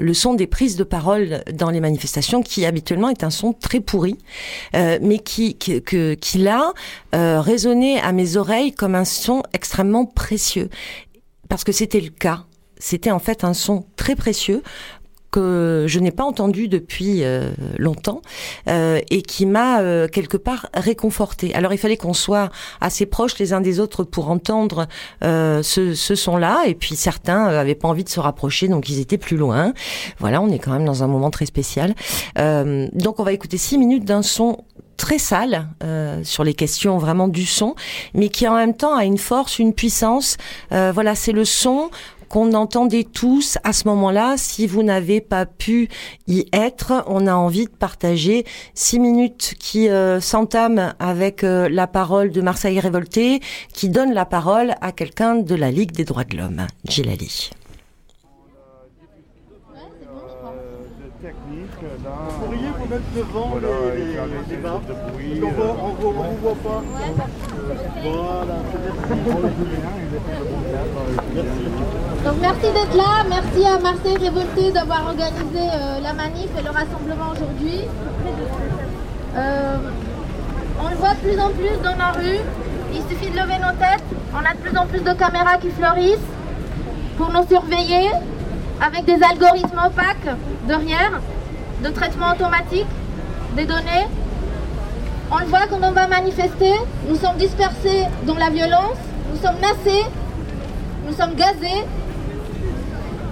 [0.00, 3.78] le son des prises de parole dans les manifestations, qui habituellement est un son très
[3.78, 4.18] pourri,
[4.74, 6.72] mais qui, qui, qui là
[7.12, 10.70] résonnait à mes oreilles comme un son extrêmement précieux.
[11.48, 12.44] Parce que c'était le cas
[12.78, 14.62] c'était en fait un son très précieux
[15.30, 18.22] que je n'ai pas entendu depuis euh, longtemps
[18.68, 21.54] euh, et qui m'a euh, quelque part réconforté.
[21.54, 22.50] Alors il fallait qu'on soit
[22.80, 24.86] assez proches les uns des autres pour entendre
[25.22, 29.18] ce, ce son-là et puis certains avaient pas envie de se rapprocher donc ils étaient
[29.18, 29.72] plus loin.
[30.18, 31.94] Voilà, on est quand même dans un moment très spécial.
[32.36, 34.64] donc on va écouter six minutes d'un son
[34.96, 35.68] très sale
[36.24, 37.74] sur les questions vraiment du son,
[38.14, 40.36] mais qui en même temps a une force, une puissance.
[40.70, 41.90] voilà, c'est le son
[42.28, 44.34] qu'on entendait tous à ce moment-là.
[44.36, 45.88] Si vous n'avez pas pu
[46.26, 51.86] y être, on a envie de partager six minutes qui euh, s'entament avec euh, la
[51.86, 53.40] parole de Marseille révolté,
[53.72, 57.50] qui donne la parole à quelqu'un de la Ligue des droits de l'homme, Gilali.
[61.20, 64.80] Vous pourriez vous mettre devant les, les, les, les bars
[65.80, 66.82] On voit pas.
[68.02, 68.56] Voilà,
[72.24, 76.70] Donc merci d'être là, merci à Marseille Révolté d'avoir organisé euh, la manif et le
[76.70, 77.82] rassemblement aujourd'hui.
[79.36, 79.76] Euh,
[80.84, 82.38] on le voit de plus en plus dans la rue,
[82.92, 84.04] il suffit de lever nos têtes,
[84.34, 86.18] on a de plus en plus de caméras qui fleurissent
[87.16, 88.10] pour nous surveiller
[88.80, 91.20] avec des algorithmes opaques derrière
[91.84, 92.86] de traitement automatique
[93.56, 94.08] des données.
[95.30, 96.72] On le voit quand on va manifester,
[97.08, 98.98] nous sommes dispersés dans la violence,
[99.32, 100.04] nous sommes nassés,
[101.06, 101.84] nous sommes gazés.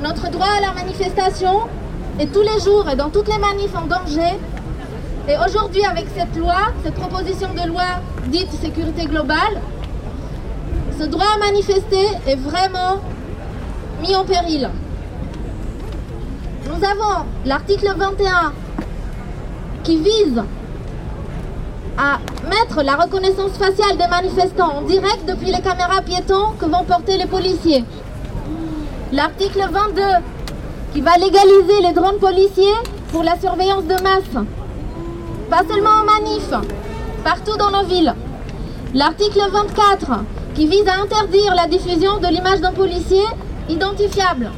[0.03, 1.61] Notre droit à la manifestation
[2.21, 4.37] est tous les jours et dans toutes les manifs en danger.
[5.27, 7.85] Et aujourd'hui, avec cette loi, cette proposition de loi
[8.27, 9.61] dite sécurité globale,
[10.99, 13.01] ce droit à manifester est vraiment
[14.03, 14.69] mis en péril.
[16.67, 18.53] Nous avons l'article 21
[19.83, 20.43] qui vise
[21.97, 22.19] à
[22.51, 27.17] mettre la reconnaissance faciale des manifestants en direct depuis les caméras piétons que vont porter
[27.17, 27.85] les policiers.
[29.13, 30.03] L'article 22
[30.93, 32.75] qui va légaliser les drones policiers
[33.13, 34.45] pour la surveillance de masse.
[35.49, 36.51] Pas seulement en manif,
[37.23, 38.13] partout dans nos villes.
[38.95, 40.25] L'article 24
[40.57, 43.23] qui vise à interdire la diffusion de l'image d'un policier
[43.69, 44.51] identifiable.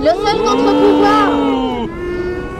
[0.00, 1.30] Le seul contre-pouvoir,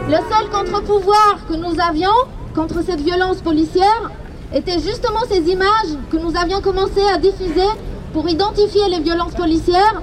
[0.07, 2.15] le seul contre-pouvoir que nous avions
[2.55, 4.11] contre cette violence policière
[4.53, 7.67] était justement ces images que nous avions commencé à diffuser
[8.13, 10.01] pour identifier les violences policières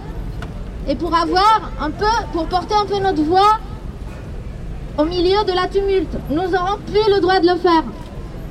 [0.88, 3.58] et pour avoir un peu, pour porter un peu notre voix
[4.98, 6.14] au milieu de la tumulte.
[6.30, 7.84] Nous n'aurons plus le droit de le faire.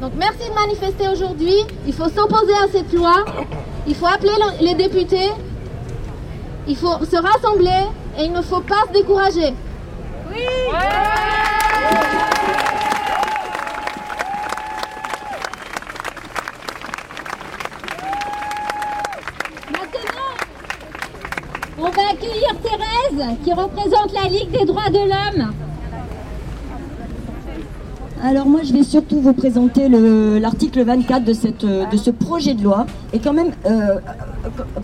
[0.02, 1.56] Donc merci de manifester aujourd'hui.
[1.86, 3.26] Il faut s'opposer à cette loi.
[3.86, 5.32] Il faut appeler les députés.
[6.68, 7.86] Il faut se rassembler
[8.18, 9.54] et il ne faut pas se décourager.
[10.32, 10.46] Oui
[23.44, 25.52] qui représente la Ligue des droits de l'homme.
[28.24, 32.64] Alors moi je vais surtout vous présenter l'article 24 de, cette, de ce projet de
[32.64, 33.98] loi et quand même euh,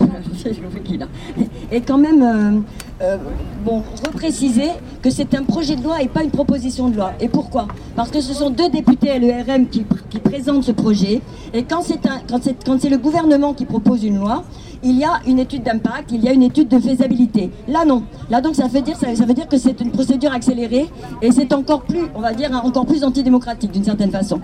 [1.72, 2.64] et quand même
[3.00, 3.16] euh,
[3.64, 4.70] bon, repréciser
[5.02, 7.12] que c'est un projet de loi et pas une proposition de loi.
[7.20, 7.68] Et pourquoi?
[7.94, 9.84] Parce que ce sont deux députés LERM qui,
[10.22, 11.20] présentent ce projet.
[11.54, 14.44] Et quand c'est quand c'est le gouvernement qui propose une loi,
[14.82, 17.50] il y a une étude d'impact, il y a une étude de faisabilité.
[17.66, 18.04] Là, non.
[18.30, 20.88] Là, donc, ça veut dire, ça, veut dire que c'est une procédure accélérée
[21.22, 24.40] et c'est encore plus, on va dire, encore plus antidémocratique d'une certaine façon.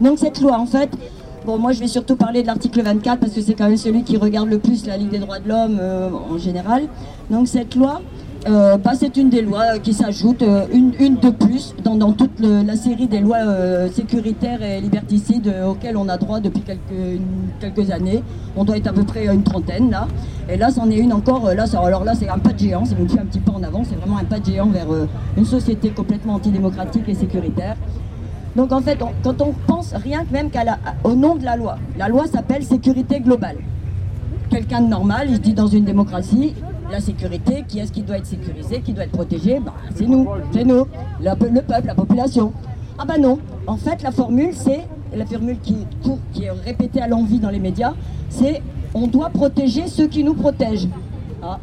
[0.00, 0.90] Donc, cette loi, en fait,
[1.46, 4.02] Bon, moi, je vais surtout parler de l'article 24 parce que c'est quand même celui
[4.02, 6.88] qui regarde le plus la Ligue des droits de l'homme euh, en général.
[7.30, 8.00] Donc, cette loi,
[8.48, 12.74] euh, bah, c'est une des lois qui s'ajoute, euh, une, de plus dans, toute la
[12.74, 13.38] série des lois
[13.92, 17.20] sécuritaires et liberticides auxquelles on a droit depuis quelques,
[17.60, 18.24] quelques années.
[18.56, 20.08] On doit être à peu près une trentaine là.
[20.48, 21.54] Et là, c'en est une encore.
[21.54, 23.62] Là, alors là, c'est un pas de géant, c'est même plus un petit pas en
[23.62, 24.88] avant, c'est vraiment un pas de géant vers
[25.36, 27.76] une société complètement antidémocratique et sécuritaire.
[28.56, 31.56] Donc en fait, quand on pense rien que même qu'à la- au nom de la
[31.56, 33.58] loi, la loi s'appelle sécurité globale.
[34.50, 36.54] Quelqu'un de normal, il se dit dans une démocratie,
[36.90, 39.60] la sécurité, qui est-ce qui doit être sécurisé, qui doit être protégé?
[39.60, 40.86] Bah, C'est nous, c'est nous,
[41.20, 42.52] le, pe- le peuple, la population.
[42.98, 47.02] Ah bah non, en fait la formule c'est, la formule qui court, qui est répétée
[47.02, 47.92] à l'envi dans les médias,
[48.30, 48.62] c'est
[48.94, 50.88] on doit protéger ceux qui nous protègent.
[51.42, 51.58] Ah,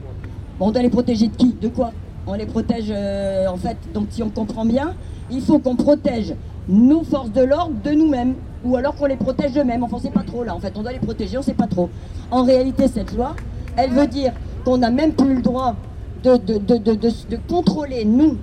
[0.60, 1.56] on doit les protéger de qui?
[1.60, 1.92] De quoi?
[2.28, 4.94] On les protège, euh, en fait, donc si on comprend bien,
[5.32, 6.36] il faut qu'on protège
[6.68, 8.36] nous, forces de l'ordre, de nous-mêmes.
[8.66, 9.84] Ou alors qu'on les protège d'eux-mêmes.
[9.84, 10.74] Enfin, on sait pas trop là, en fait.
[10.78, 11.90] On doit les protéger, on sait pas trop.
[12.32, 13.36] En réalité, cette loi,
[13.76, 14.32] elle veut dire
[14.64, 15.76] qu'on n'a même plus le droit
[16.24, 18.38] de, contrôler, nous,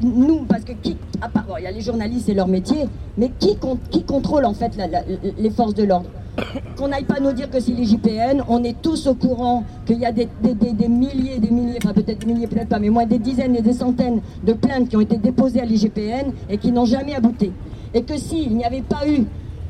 [0.00, 2.88] nous, parce que qui, à part, il y a les journalistes, c'est leur métier,
[3.18, 4.72] mais qui, con- qui contrôle en fait
[5.38, 6.08] les forces de l'ordre
[6.76, 9.98] qu'on n'aille pas nous dire que c'est les JPN, on est tous au courant qu'il
[9.98, 10.28] y a des,
[10.88, 14.20] milliers, des milliers, enfin peut-être milliers, peut-être pas, mais moins des dizaines et des centaines
[14.44, 17.52] de plaintes qui ont été déposées à l'IGPN et qui n'ont jamais abouti.
[17.94, 19.24] Et que s'il n'y avait pas eu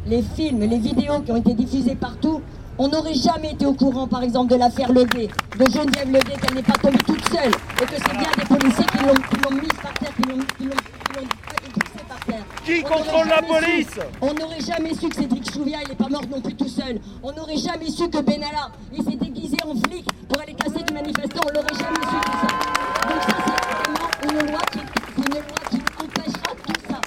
[0.06, 2.40] les films, les vidéos qui ont été diffusées partout,
[2.80, 6.54] on n'aurait jamais été au courant, par exemple, de l'affaire Ledet, de Geneviève Ledet, qu'elle
[6.54, 9.92] n'est pas tombée toute seule, et que c'est bien des policiers qui l'ont mise par
[9.94, 12.44] terre, qui l'ont qui l'ont- qui l'ont poussée par terre.
[12.68, 15.94] Qui On n'aurait contrôle la police On n'aurait jamais su que Cédric Chouviat, il n'est
[15.94, 17.00] pas mort non plus tout seul.
[17.22, 20.92] On n'aurait jamais su que Benalla, il s'est déguisé en flic pour aller casser du
[20.92, 21.40] manifestant.
[21.46, 23.08] On l'aurait jamais su tout ça.
[23.08, 24.78] Donc ça, c'est vraiment une loi qui,
[25.16, 27.00] une empêchera tout ça.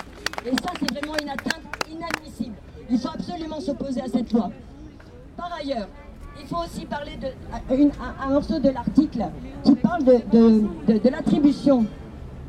[0.47, 2.55] Et ça, c'est vraiment une atteinte inadmissible.
[2.89, 4.49] Il faut absolument s'opposer à cette loi.
[5.37, 5.87] Par ailleurs,
[6.41, 7.27] il faut aussi parler de
[8.25, 9.25] un, morceau de l'article
[9.63, 11.85] qui parle de, de- l'attribution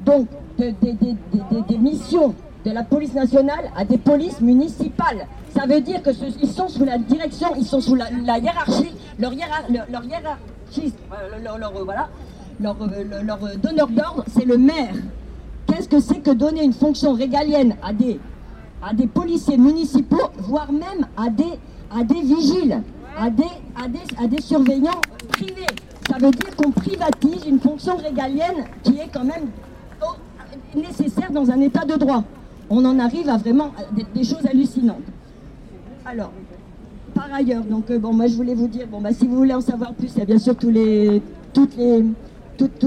[0.07, 2.35] donc de- de- de- de- de- des missions
[2.65, 5.27] de la police nationale à des polices municipales.
[5.57, 8.09] Ça veut dire que ce- ils sont sous la direction, ils sont sous la,
[8.39, 9.33] hiérarchie, leur,
[9.91, 10.03] leur,
[13.63, 14.95] donneur d'ordre, c'est le maire.
[15.67, 18.19] Qu'est-ce que c'est que donner une fonction régalienne à des,
[19.07, 22.83] policiers municipaux, voire même à des, vigiles,
[23.19, 23.45] à des,
[23.77, 25.01] à, des, à des surveillants
[25.31, 25.67] privés?
[26.09, 29.51] Ça veut dire qu'on privatise une fonction régalienne qui est quand même
[30.03, 30.15] oh,
[30.75, 32.25] nécessaire dans un état de droit.
[32.75, 33.71] On en arrive à vraiment
[34.15, 35.05] des, choses hallucinantes.
[36.07, 36.33] Alors,
[37.15, 39.53] par ailleurs, donc euh, bon, moi je voulais vous dire, bon bah si vous voulez
[39.53, 41.21] en savoir plus, il y a bien sûr tous les,
[41.53, 41.69] tous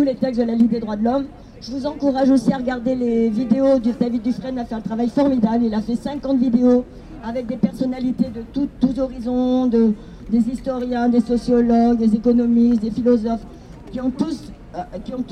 [0.01, 1.25] les textes de la Ligue des droits de l'homme.
[1.61, 5.07] Je vous encourage aussi à regarder les vidéos du David Dufresne a fait un travail
[5.07, 5.65] formidable.
[5.65, 6.83] Il a fait 50 vidéos
[7.23, 9.93] avec des personnalités de tous horizons, de,
[10.31, 13.45] des historiens, des sociologues, des économistes, des philosophes,
[13.91, 15.23] qui ont tous, euh, euh, qui ont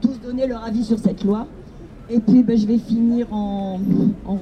[0.00, 1.48] tous donné leur avis sur cette loi.
[2.12, 3.78] Et puis ben, je vais finir en,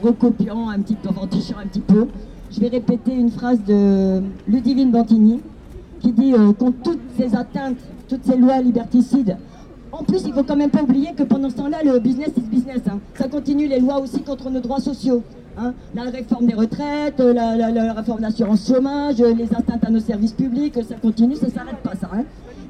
[0.02, 2.06] recopiant un petit peu, en trichant un petit peu.
[2.50, 5.40] Je vais répéter une phrase de Ludivine Bantini
[6.00, 7.76] qui dit euh, contre toutes ces atteintes,
[8.08, 9.36] toutes ces lois liberticides.
[9.92, 12.40] En plus, il faut quand même pas oublier que pendant ce temps-là, le business is
[12.40, 12.80] business.
[12.90, 13.00] hein.
[13.14, 15.22] Ça continue les lois aussi contre nos droits sociaux.
[15.58, 15.74] hein.
[15.94, 20.94] La réforme des retraites, la, réforme d'assurance chômage, les atteintes à nos services publics, ça
[20.94, 22.08] continue, ça s'arrête pas ça.
[22.14, 22.24] hein.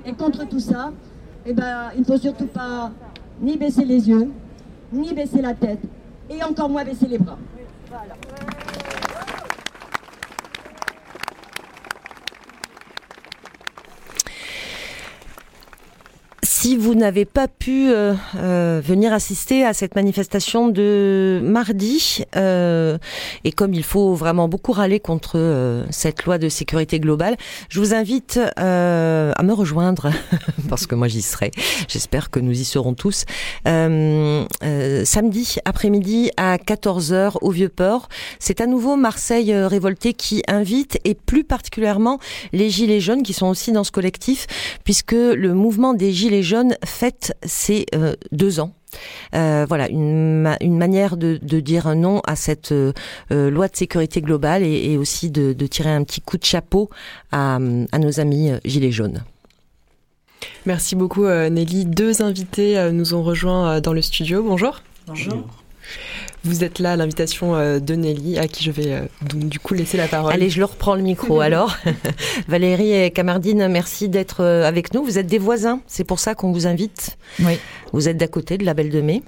[0.07, 0.91] Et contre tout ça,
[1.47, 2.91] eh ben, il ne faut surtout pas
[3.43, 4.31] ni baisser les yeux,
[4.93, 5.81] ni baisser la tête,
[6.31, 7.39] et encore moins baisser les bras.
[16.61, 22.99] Si vous n'avez pas pu euh, euh, venir assister à cette manifestation de mardi, euh,
[23.45, 27.37] et comme il faut vraiment beaucoup râler contre euh, cette loi de sécurité globale,
[27.69, 30.11] je vous invite euh, à me rejoindre,
[30.69, 31.53] parce que moi j'y serai.
[31.87, 33.25] J'espère que nous y serons tous.
[33.65, 38.09] Samedi après-midi à 14h au Vieux-Port.
[38.41, 42.19] C'est à nouveau Marseille euh, Révolté qui invite, et plus particulièrement
[42.53, 44.49] les Gilets jaunes qui sont aussi dans ce collectif,
[44.83, 46.48] puisque le mouvement des Gilets jaunes
[46.85, 48.73] fête ses euh, deux ans.
[49.35, 52.93] Euh, voilà, une, ma- une manière de, de dire non à cette euh,
[53.31, 56.89] loi de sécurité globale et, et aussi de, de tirer un petit coup de chapeau
[57.31, 59.25] à, à nos amis Gilets jaunes.
[60.65, 61.85] Merci beaucoup Nelly.
[61.85, 64.43] Deux invités nous ont rejoints dans le studio.
[64.43, 64.83] Bonjour.
[65.07, 65.45] Bonjour.
[66.49, 69.59] Vous êtes là à l'invitation euh, de Nelly, à qui je vais euh, donc du
[69.59, 70.33] coup laisser la parole.
[70.33, 71.77] Allez, je leur reprends le micro alors.
[72.49, 75.05] Valérie et Camardine, merci d'être euh, avec nous.
[75.05, 77.19] Vous êtes des voisins, c'est pour ça qu'on vous invite.
[77.41, 77.59] Oui.
[77.93, 79.23] Vous êtes d'à côté de la Belle de Mai.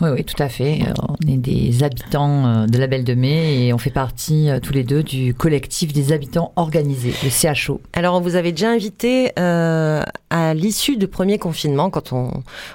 [0.00, 0.80] Oui, oui, tout à fait.
[0.82, 4.48] Euh, On est des habitants euh, de la Belle de Mai et on fait partie
[4.48, 7.80] euh, tous les deux du collectif des habitants organisés, le CHO.
[7.92, 12.30] Alors, on vous avait déjà invité à l'issue du premier confinement, quand on,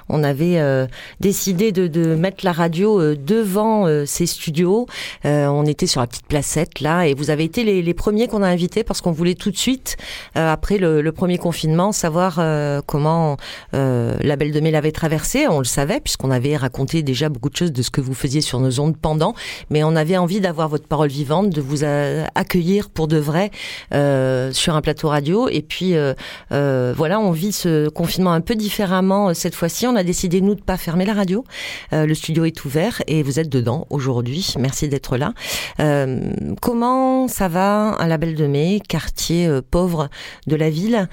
[0.08, 0.86] on avait
[1.20, 4.86] décidé de, de mettre la radio devant ces studios.
[5.24, 8.48] On était sur la petite placette là, et vous avez été les, premiers qu'on a
[8.48, 9.96] invités parce qu'on voulait tout de suite,
[10.34, 12.40] après le, premier confinement, savoir
[12.86, 13.36] comment
[13.72, 15.48] la Belle de Mai l'avait traversé.
[15.48, 18.42] On le savait puisqu'on avait raconté déjà beaucoup de choses de ce que vous faisiez
[18.42, 19.34] sur nos ondes pendant,
[19.70, 21.84] mais on avait envie d'avoir votre parole vivante, de vous
[22.34, 23.50] accueillir pour de vrai
[24.52, 25.48] sur un plateau radio.
[25.48, 25.94] Et puis
[26.50, 29.86] voilà, on vit ce confinement un peu différemment cette fois-ci.
[29.86, 31.44] On a décidé nous de pas fermer la radio.
[31.92, 34.54] le studio est ouvert et vous êtes dedans aujourd'hui.
[34.58, 35.32] Merci d'être là.
[36.60, 40.10] comment ça va à la Belle de Mai, quartier pauvre
[40.46, 41.08] de la ville,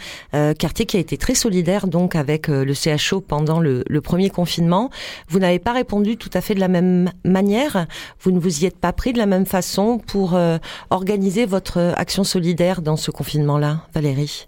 [0.60, 4.90] quartier qui a été très solidaire donc avec le CHO pendant le, premier confinement?
[5.30, 7.86] Vous n'avez pas répondu tout à fait de la même manière.
[8.20, 10.58] Vous ne vous y êtes pas pris de la même façon pour euh,
[10.90, 14.48] organiser votre action solidaire dans ce confinement-là, Valérie?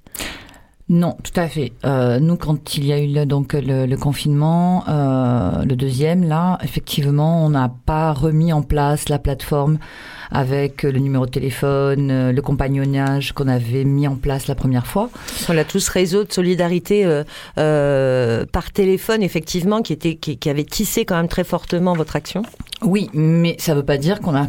[0.90, 1.74] Non, tout à fait.
[1.84, 6.58] Euh, nous, quand il y a eu le, donc le, confinement, euh, le deuxième, là,
[6.64, 9.80] effectivement, on n'a pas remis en place la plateforme
[10.32, 14.88] avec le numéro de téléphone, euh, le compagnonnage qu'on avait mis en place la première
[14.88, 15.10] fois.
[15.50, 17.24] On a tous réseau de solidarité
[17.58, 22.44] euh, par téléphone, effectivement, qui, était, qui, avait tissé quand même très fortement votre action.
[22.84, 24.48] Oui, mais ça ne veut pas dire qu'on a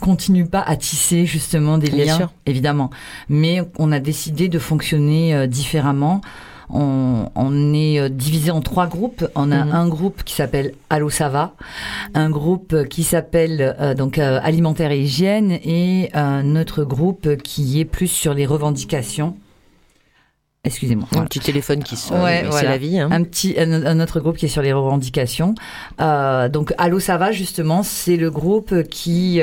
[0.00, 2.90] continue pas à tisser justement des liens, évidemment.
[3.28, 6.20] Mais on a décidé de fonctionner différemment
[6.70, 9.26] on, est euh, divisé en trois groupes.
[9.34, 9.74] On a mhm.
[9.74, 11.54] un groupe qui s'appelle Allo Sava,
[12.14, 17.80] un groupe qui s'appelle euh, donc euh, Alimentaire et Hygiène et un autre groupe qui
[17.80, 19.36] est plus sur les revendications.
[20.64, 21.06] Excusez-moi.
[21.16, 22.20] Un petit téléphone qui sonne,
[22.50, 22.98] c'est la vie.
[22.98, 23.08] Hein.
[23.10, 25.54] Un petit, un, autre groupe qui est sur les revendications.
[25.98, 29.40] donc Allo Sava justement, c'est le groupe qui,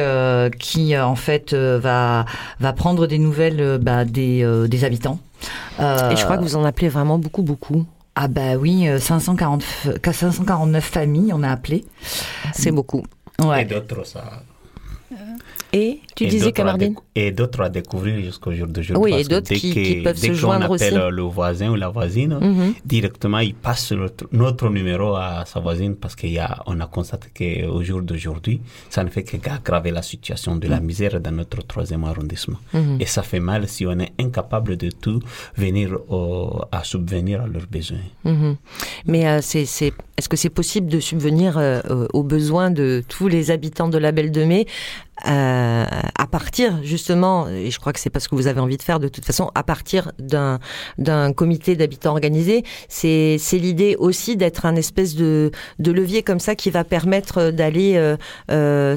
[0.59, 2.25] qui en fait va
[2.59, 5.19] va prendre des nouvelles bah, des, des habitants
[5.79, 7.85] euh, Et je crois que vous en appelez vraiment beaucoup, beaucoup.
[8.15, 11.83] Ah bah oui, 540, euh, 549 familles, on a appelé.
[12.53, 13.03] C'est beaucoup.
[13.43, 13.63] Ouais.
[13.63, 14.23] Et d'autres, ça,
[15.75, 19.13] et tu disais Camardine Et d'autres à découvrir jusqu'au jour d'aujourd'hui.
[19.13, 20.85] Oui, et d'autres qui, peuvent se joindre aussi.
[20.85, 22.73] appelle le voisin ou la voisine, mhm.
[22.85, 23.91] directement il passe
[24.31, 27.27] notre, numéro à sa voisine parce qu'on a, a constaté
[27.67, 30.85] qu'au jour d'aujourd'hui, ça ne fait qu'aggraver la situation de la mhm.
[30.85, 32.59] misère dans notre troisième arrondissement.
[32.73, 32.97] Mhm.
[33.01, 35.19] Et ça fait mal si on est incapable de tout
[35.57, 35.97] venir
[36.71, 37.97] à subvenir à leurs besoins.
[39.05, 39.63] Mais euh, c'est,
[40.17, 41.81] est-ce que c'est possible de subvenir euh,
[42.13, 44.65] aux besoins de tous les habitants de la Belle de Mai?
[45.27, 45.85] Euh,
[46.17, 48.83] à partir justement, et je crois que c'est pas ce que vous avez envie de
[48.83, 50.59] faire de toute façon, à partir d'un
[50.97, 56.39] d'un comité d'habitants organisés, c'est c'est l'idée aussi d'être un espèce de de levier comme
[56.39, 58.17] ça qui va permettre d'aller euh,
[58.51, 58.95] euh,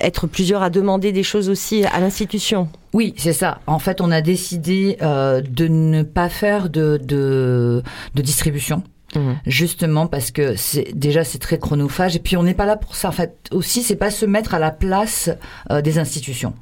[0.00, 2.68] être plusieurs à demander des choses aussi à l'institution.
[2.92, 3.60] Oui, c'est ça.
[3.66, 7.82] En fait, on a décidé de ne pas faire de, de,
[8.14, 8.82] de distribution.
[9.14, 9.36] Mhm.
[9.46, 12.94] Justement parce que c'est déjà c'est très chronophage et puis on n'est pas là pour
[12.94, 13.08] ça.
[13.08, 15.30] En fait, aussi c'est pas se mettre à la place
[15.70, 16.54] euh, des institutions.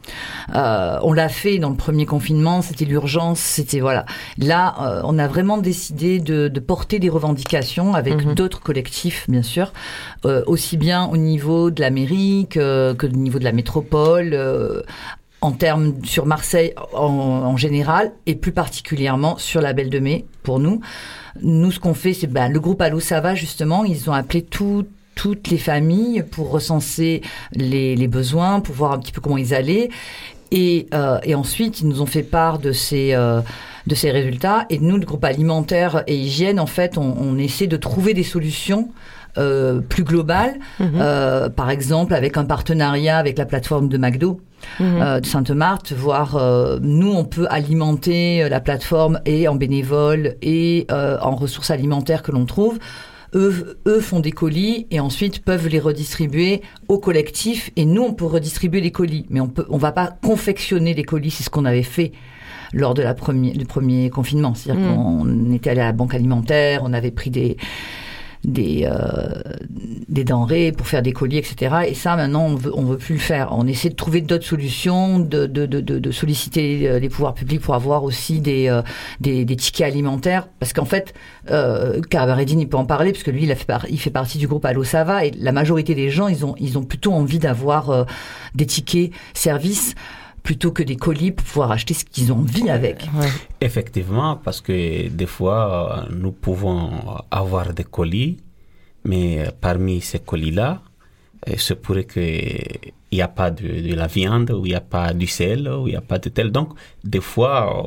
[0.54, 4.04] Euh, on l'a fait dans le premier confinement, c'était l'urgence, c'était voilà.
[4.38, 8.34] Là, euh, on a vraiment décidé de, de, porter des revendications avec mhm.
[8.34, 9.72] d'autres collectifs, bien sûr,
[10.24, 14.30] euh, aussi bien au niveau de la mairie que, que au niveau de la métropole,
[14.32, 14.82] euh,
[15.40, 20.26] en termes sur Marseille en, en, général et plus particulièrement sur la Belle de Mai
[20.42, 20.80] pour nous.
[21.42, 25.48] Nous, ce qu'on fait, c'est ben, le groupe Allo Sava, justement, ils ont appelé toutes
[25.48, 29.90] les familles pour recenser les, besoins, pour voir un petit peu comment ils allaient.
[30.50, 33.40] Et, euh, ensuite, ils nous ont fait part de ces, euh,
[33.86, 34.66] de ces résultats.
[34.70, 38.90] Et nous, le groupe alimentaire et hygiène, en fait, on, essaie de trouver des solutions
[39.38, 40.58] euh, plus globales.
[40.78, 41.50] Mhm.
[41.56, 44.40] par exemple, avec un partenariat avec la plateforme de McDo.
[44.78, 45.02] Mhm.
[45.02, 50.36] Euh, de Sainte-Marthe, voir euh, nous on peut alimenter euh, la plateforme et en bénévole
[50.42, 52.78] et en ressources alimentaires que l'on trouve.
[53.34, 58.12] Eux, eux font des colis et ensuite peuvent les redistribuer au collectif et nous on
[58.12, 61.50] peut redistribuer les colis, mais on peut on va pas confectionner les colis, c'est ce
[61.50, 62.10] qu'on avait fait
[62.72, 64.54] lors de la première, du premier confinement.
[64.54, 64.96] C'est-à-dire mhm.
[64.96, 67.56] qu'on était allé à la banque alimentaire, on avait pris des,
[68.44, 69.42] des, euh,
[70.08, 71.76] des denrées pour faire des colis, etc.
[71.88, 73.48] Et ça, maintenant, on veut, on veut plus le faire.
[73.52, 77.60] On essaie de trouver d'autres solutions, de, de, de, de, solliciter euh, les pouvoirs publics
[77.60, 78.82] pour avoir aussi des, euh,
[79.20, 80.48] des, des, tickets alimentaires.
[80.58, 81.14] Parce qu'en fait,
[81.50, 84.48] euh, il peut en parler, parce que lui, il, a fait, il fait partie du
[84.48, 87.90] groupe Allo Sava, et la majorité des gens, ils ont, ils ont plutôt envie d'avoir
[87.90, 88.04] euh,
[88.54, 89.94] des tickets services
[90.42, 93.06] plutôt que des colis pour pouvoir acheter ce qu'ils ont envie avec.
[93.60, 96.90] Effectivement, parce que des fois, nous pouvons
[97.30, 98.38] avoir des colis,
[99.04, 100.82] mais parmi ces colis-là,
[101.46, 104.80] il se pourrait qu'il n'y a pas de, de, la viande, ou il n'y a
[104.80, 106.50] pas du sel, ou il n'y a pas de tel.
[106.50, 107.82] Donc, des fois,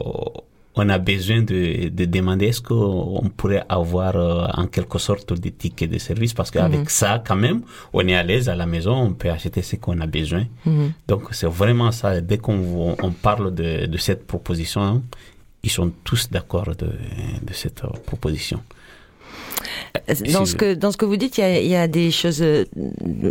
[0.75, 5.51] on a besoin de, de demander est-ce qu'on pourrait avoir euh, en quelque sorte des
[5.51, 6.87] tickets de service parce qu'avec mhm.
[6.87, 7.61] ça quand même
[7.93, 10.93] on est à l'aise à la maison on peut acheter ce qu'on a besoin mhm.
[11.07, 15.03] donc c'est vraiment ça dès qu'on on parle de, de, cette proposition
[15.63, 18.61] ils sont tous d'accord de, de cette proposition
[20.33, 22.41] dans ce que dans ce que vous dites, il y a, y a des choses.
[22.41, 22.65] euh,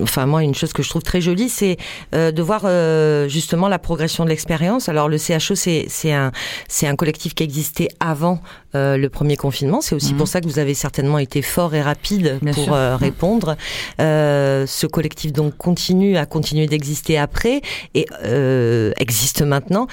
[0.01, 1.77] Enfin, moi, une chose que je trouve très jolie, c'est
[2.15, 4.89] euh, de voir euh, justement la progression de l'expérience.
[4.89, 6.31] Alors, le CHO, c'est c'est un
[6.69, 8.41] c'est un collectif qui existait avant
[8.75, 9.81] euh, le premier confinement.
[9.81, 10.19] C'est aussi Mhm.
[10.19, 12.97] pour ça que vous avez certainement été fort et rapide Bien pour euh, Mhm.
[13.03, 13.57] répondre.
[14.01, 17.61] Euh, ce collectif donc continue à continuer d'exister après
[17.95, 19.87] et euh, existe maintenant.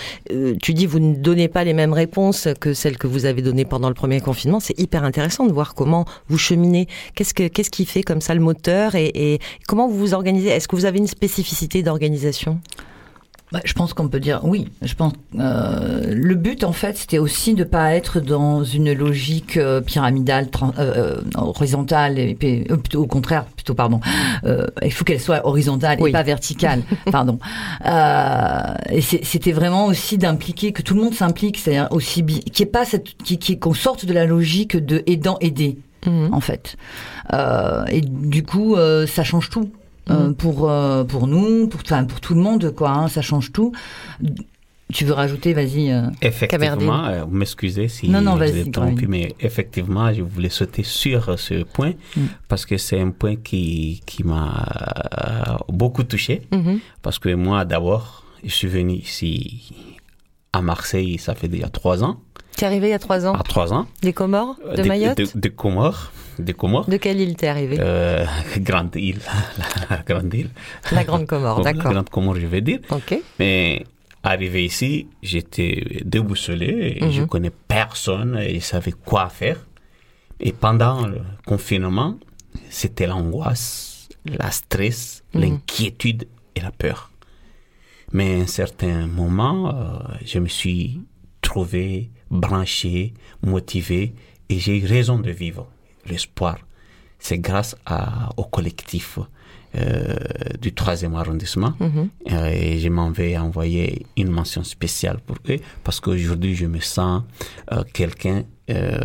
[0.62, 3.66] Tu dis vous ne donnez pas les mêmes réponses que celles que vous avez données
[3.66, 4.60] pendant le premier confinement.
[4.60, 6.88] C'est hyper intéressant de voir comment vous cheminez.
[7.16, 10.50] Qu'est-ce que qu'est-ce qui fait comme ça le moteur et, et comment vous vous organisez?
[10.50, 12.60] Est-ce que vous avez une spécificité d'organisation?
[13.52, 14.68] Bah, je pense qu'on peut dire oui.
[14.84, 19.58] Je pense euh, le but en fait c'était aussi de pas être dans une logique
[19.58, 22.38] euh, pyramidale, euh, euh, horizontale et
[22.70, 24.02] euh, plutôt au contraire plutôt pardon.
[24.44, 26.12] Euh, il faut qu'elle soit horizontale Oui.
[26.12, 26.84] et pas verticale.
[27.12, 27.40] pardon.
[27.88, 28.62] Euh,
[28.92, 32.86] et c'était vraiment aussi d'impliquer que tout le monde s'implique, c'est aussi n'y ait pas
[32.86, 36.76] cette qui- qui- qu'on sorte de la logique de aidant aider en fait.
[37.34, 39.70] Euh, et du coup euh, ça change tout.
[40.10, 43.72] Euh, pour euh, pour nous, pour pour tout le monde quoi, hein, ça change tout.
[44.92, 45.92] Tu veux rajouter, vas-y.
[45.92, 46.08] euh.
[46.20, 49.06] Effectivement, euh, vous m'excusez si Non, non, je vous ai Caroline.
[49.08, 52.22] mais effectivement, je voulais sauter sur ce point Mm.
[52.48, 54.66] parce que c'est un point qui, qui m'a
[55.28, 56.42] euh, beaucoup touché.
[56.52, 56.80] Mhm.
[57.04, 59.72] Parce que moi, d'abord, je suis venu ici
[60.54, 62.18] à Marseille, ça fait déjà trois ans.
[62.60, 63.88] T'es arrivé il y a trois ans À trois ans.
[64.02, 66.12] Des Comores De Mayotte de, de Comores.
[66.40, 66.90] De Comores.
[66.90, 68.26] De quelle île t'es arrivé Euh,
[68.58, 69.20] grande île.
[69.90, 70.50] la grande île.
[70.92, 71.92] La Grande Comore, La d'accord.
[71.94, 72.80] grande Comore, je vais dire.
[72.90, 73.18] Ok.
[73.40, 73.86] Mais
[74.24, 77.12] arrivé ici, j'étais déboussolé et Mhm.
[77.12, 79.66] je connais personne et je savais quoi faire.
[80.42, 82.18] Et pendant le confinement,
[82.70, 85.42] c'était l'angoisse, la stress, Mhm.
[85.42, 87.10] l'inquiétude et la peur.
[88.12, 91.00] Mais à un certain moment, euh, je me suis
[91.42, 94.14] trouvé branché, motivé
[94.50, 95.68] et j'ai eu raison de vivre.
[96.06, 96.58] L'espoir,
[97.20, 99.20] c'est grâce à, au collectif
[99.76, 100.16] euh,
[100.60, 101.74] du troisième arrondissement.
[101.80, 102.10] Mhm.
[102.32, 106.80] Euh, et je m'en vais envoyer une mention spéciale pour eux parce qu'aujourd'hui je me
[106.80, 107.24] sens
[107.72, 109.00] euh, quelqu'un euh,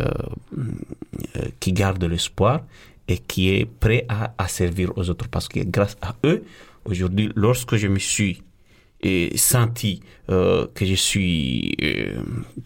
[0.57, 2.61] euh, qui garde l'espoir
[3.07, 6.43] et qui est prêt à, à servir aux autres parce que grâce à eux,
[6.85, 8.41] aujourd'hui, lorsque je me suis
[9.05, 12.21] euh, senti euh, que je suis euh,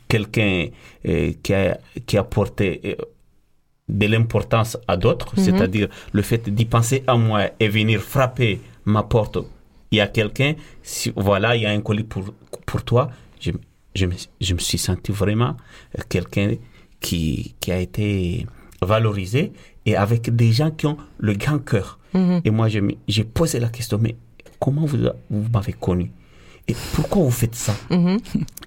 [0.08, 0.68] quelqu'un
[1.08, 2.98] euh, qui, a, qui a porté
[3.88, 5.44] de l'importance à d'autres, Mhm.
[5.44, 9.38] c'est-à-dire le fait d'y penser à moi et venir frapper ma porte.
[9.92, 10.54] Il y a quelqu'un,
[10.84, 12.24] si, voilà, il y a un colis pour,
[12.68, 13.10] pour toi.
[13.40, 13.52] Je,
[13.96, 15.58] je, me, je me suis senti vraiment
[16.10, 16.54] quelqu'un
[17.00, 18.46] qui, qui a été
[18.82, 19.52] valorisé
[19.86, 21.98] et avec des gens qui ont le grand cœur.
[22.14, 22.42] Mhm.
[22.46, 22.68] Et moi,
[23.08, 24.16] j'ai posé la question, mais
[24.60, 24.98] comment vous,
[25.32, 26.12] vous m'avez connu?
[26.70, 28.18] Et pourquoi vous faites ça Mhm.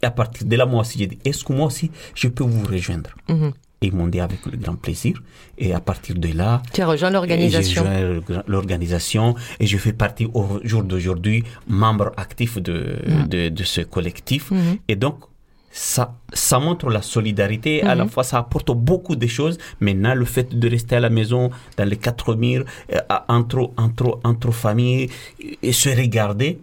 [0.02, 2.44] Et à partir de là, moi aussi, j'ai dit, est-ce que moi aussi, je peux
[2.44, 3.52] vous rejoindre Mhm.
[3.80, 5.14] Et ils m'ont dit avec le grand plaisir.
[5.58, 7.82] Et à partir de là, Tu as rejoint l'organisation.
[7.84, 13.28] j'ai rejoint le- l'organisation et je fais partie au jour d'aujourd'hui membre actif de, Mhm.
[13.28, 14.52] de, de ce collectif.
[14.88, 15.16] Et donc,
[15.74, 17.82] ça, ça montre la solidarité.
[17.82, 19.56] À la fois, ça apporte beaucoup de choses.
[19.80, 22.98] Maintenant, le fait de rester à la maison, dans les quatre murs, euh,
[23.28, 25.08] entre, entre, entre familles,
[25.62, 26.58] et se regarder,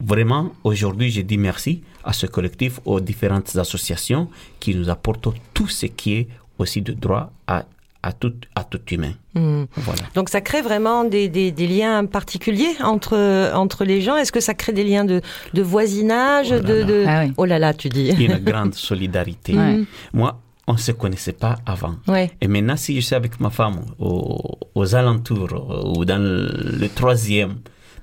[0.00, 4.28] vraiment, aujourd'hui, j'ai dit merci à ce collectif, aux différentes associations
[4.60, 6.28] qui nous apportent tout ce qui est
[6.58, 7.64] aussi de droit à,
[8.02, 9.12] à, tout, à tout humain.
[9.34, 9.66] Mhm.
[9.76, 10.02] Voilà.
[10.14, 14.16] Donc ça crée vraiment des, des, des liens particuliers entre, entre les gens.
[14.16, 15.20] Est-ce que ça crée des liens de,
[15.54, 16.84] de voisinage Oh là de, là.
[16.84, 17.04] de...
[17.06, 17.32] Ah oui.
[17.36, 18.10] Oh là là, tu dis.
[18.10, 19.54] une grande solidarité.
[19.54, 19.80] Ouais.
[20.12, 21.96] Moi, on ne se connaissait pas avant.
[22.08, 22.30] Ouais.
[22.40, 26.76] Et maintenant, si je suis avec ma femme au- aux alentours euh, ou dans le,
[26.80, 27.56] le troisième,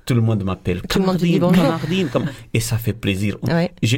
[0.06, 0.82] tout le monde m'appelle.
[0.82, 1.64] Tout le monde dit bonjour.
[2.12, 3.36] Comme- Et ça fait plaisir.
[3.42, 3.70] Ouais.
[3.82, 3.96] Je,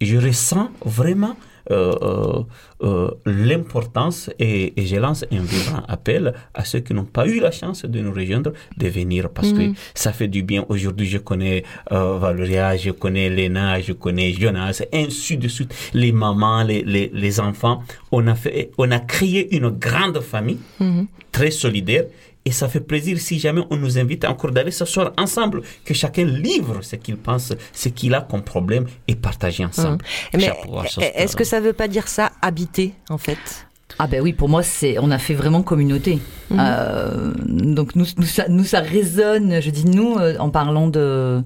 [0.00, 1.36] je ressens vraiment
[1.70, 2.42] euh, euh,
[2.82, 7.40] euh, l'importance et, et je lance un vibrant appel à ceux qui n'ont pas eu
[7.40, 9.74] la chance de nous rejoindre de venir parce Mhm.
[9.74, 10.64] que ça fait du bien.
[10.70, 16.62] Aujourd'hui, je connais Valoria, je connais Léna, je connais Jonas, ainsi de suite, les mamans,
[16.62, 17.82] les, les, les enfants.
[18.12, 21.06] On a, fait, on a créé une grande famille Mhm.
[21.32, 22.04] très solidaire.
[22.44, 26.24] Et ça fait plaisir si jamais on nous invite encore d'aller s'asseoir ensemble, que chacun
[26.24, 30.02] livre ce qu'il pense, ce qu'il a comme problème et partager ensemble.
[30.34, 33.66] Mais Chapeau à ce- est-ce que ça veut pas dire ça, habiter, en fait?
[33.98, 36.18] Ah ben oui, pour moi, c'est on a fait vraiment communauté.
[36.50, 36.58] Mhm.
[36.60, 39.60] Euh, donc nous, nous, ça, nous, ça résonne.
[39.60, 41.42] Je dis nous euh, en parlant de,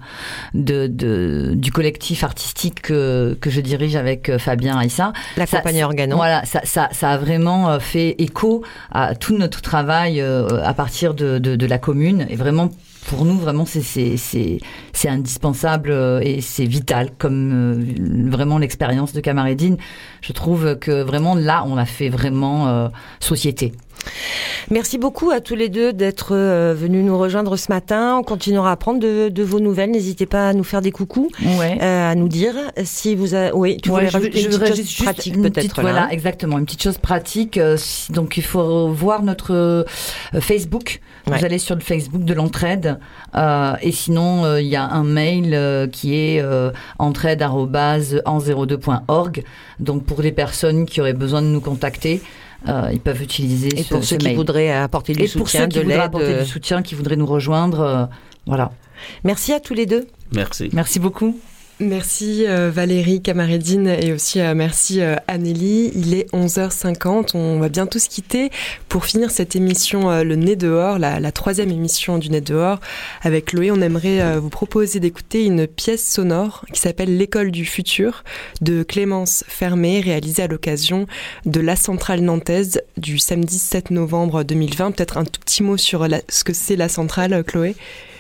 [0.54, 5.12] de, de- du collectif artistique que, que je dirige avec euh, Fabien Aïssa.
[5.36, 6.16] La Ça- compagnie Organon.
[6.16, 11.38] Voilà, ça, ça, ça a vraiment fait écho à tout notre travail à partir de,
[11.38, 12.70] de, de la commune et vraiment.
[13.08, 14.58] Pour nous, vraiment, c'est c'est c'est
[14.92, 15.90] c'est indispensable
[16.22, 17.84] et c'est vital comme
[18.30, 19.76] vraiment l'expérience de Camaradine.
[20.20, 22.31] Je trouve que vraiment là, on a fait vraiment
[22.68, 22.88] euh,
[23.20, 23.72] société.
[24.70, 28.16] Merci beaucoup à tous les deux d'être euh, venus nous rejoindre ce matin.
[28.18, 29.90] On continuera à prendre de, de vos nouvelles.
[29.90, 31.78] N'hésitez pas à nous faire des coucous, Ouais.
[31.82, 32.54] euh, à nous dire
[32.84, 33.52] si vous avez...
[33.52, 36.08] Oui, tu Ouais, voulais je, rajouter je une petite juste, chose pratique peut-être Voilà, hein.
[36.10, 37.58] exactement, une petite chose pratique.
[37.58, 37.76] euh,
[38.10, 39.84] donc il faut voir notre
[40.40, 41.00] Facebook.
[41.26, 42.98] Vous allez sur le Facebook de l'entraide.
[43.36, 49.44] euh, et sinon, euh, il y a un mail qui est euh, entraide@en02.org.
[49.80, 52.20] Donc pour les personnes qui auraient besoin de nous contacter.
[52.68, 54.36] Euh, ils peuvent utiliser Et ce, pour ce ceux qui mail.
[54.36, 56.94] voudraient apporter du Et pour soutien, ceux qui de voudraient apporter euh, du soutien, qui
[56.94, 58.04] voudraient nous rejoindre, euh,
[58.46, 58.72] voilà.
[59.24, 60.06] Merci à tous les deux.
[60.32, 60.70] Merci.
[60.72, 61.38] Merci beaucoup.
[61.80, 65.90] Merci euh, Valérie Camaredine et aussi euh, merci euh, Anélie.
[65.96, 68.50] Il est 11h50, on va bientôt se quitter
[68.88, 72.78] pour finir cette émission Le Nez dehors, la, troisième émission du Nez dehors.
[73.22, 78.22] Avec Loé, on aimerait vous proposer d'écouter une pièce sonore qui s'appelle L'école du futur
[78.60, 81.06] de Clémence Fermé, réalisée à l'occasion
[81.46, 84.92] de la centrale nantaise du samedi 7 novembre 2020.
[84.92, 87.74] Peut-être un tout petit mot sur ce que c'est la centrale, Chloé?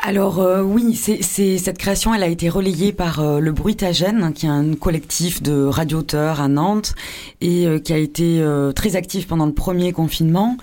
[0.04, 1.22] Alors euh, oui, c'est
[1.58, 5.64] cette création, elle a été relayée par euh, le Bruitagène, qui est un collectif de
[5.64, 6.96] radioteurs à Nantes
[7.40, 10.56] et euh, qui a été euh, très actif pendant le premier confinement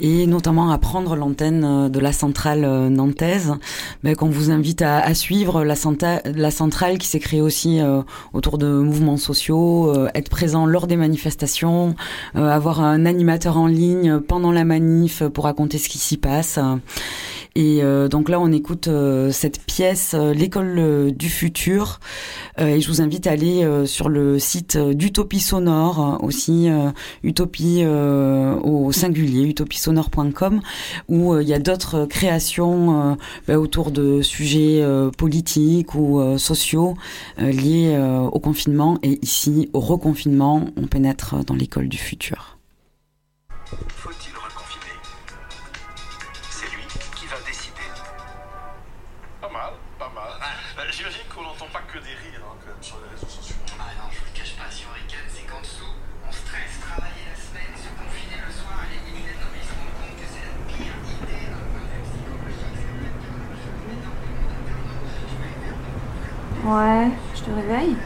[0.00, 3.52] et notamment à prendre l'antenne de la centrale nantaise,
[4.02, 5.74] ben, qu'on vous invite à, à suivre la,
[6.24, 7.80] la centrale qui s'est créée aussi
[8.32, 11.94] autour de mouvements sociaux, être présent lors des manifestations,
[12.34, 16.58] avoir un animateur en ligne pendant la manif pour raconter ce qui s'y passe.
[17.56, 22.00] Et euh, donc là, on écoute euh, cette pièce, euh, l'école du futur.
[22.58, 26.70] Et je vous invite à aller sur le site d'Utopie Sonore, aussi
[27.22, 30.62] Utopie au singulier, utopiesonore.com,
[31.08, 34.82] où il y a d'autres créations bah, autour de sujets
[35.18, 36.96] politiques ou sociaux
[37.38, 37.98] liés
[38.32, 38.98] au confinement.
[39.02, 42.56] Et ici, au reconfinement, on pénètre dans l'école du futur.
[66.66, 67.96] Ouais, je te réveille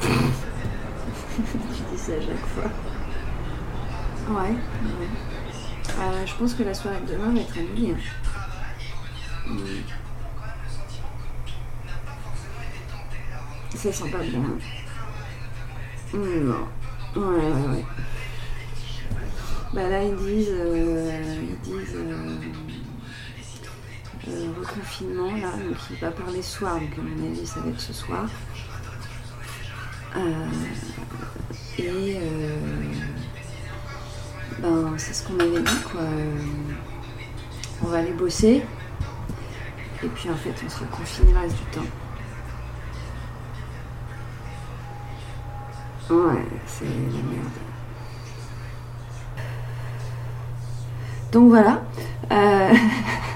[0.02, 2.70] Je dis ça à chaque fois.
[4.28, 5.08] Ouais, ouais.
[5.98, 7.94] Euh, je pense que la soirée de demain va être annulée.
[7.94, 8.00] hein.
[9.48, 9.82] Mm.
[13.76, 14.40] Ça sent pas bien.
[16.12, 16.68] Mm, Non.
[17.16, 17.84] Ouais, ouais, ouais.
[19.72, 20.48] Bah là, ils disent.
[20.50, 21.94] euh, ils disent.
[21.94, 22.36] euh,
[24.30, 27.80] reconfinement là, donc il va parler ce soir, donc à mon avis ça va être
[27.80, 28.26] ce soir.
[30.16, 30.46] Euh,
[31.78, 32.56] et euh,
[34.60, 36.00] ben c'est ce qu'on avait dit quoi.
[36.00, 36.38] Euh,
[37.84, 38.62] On va aller bosser
[40.02, 41.86] et puis en fait on sera confiné reste du temps.
[46.08, 47.50] Ouais, c'est la merde.
[51.32, 51.82] Donc voilà.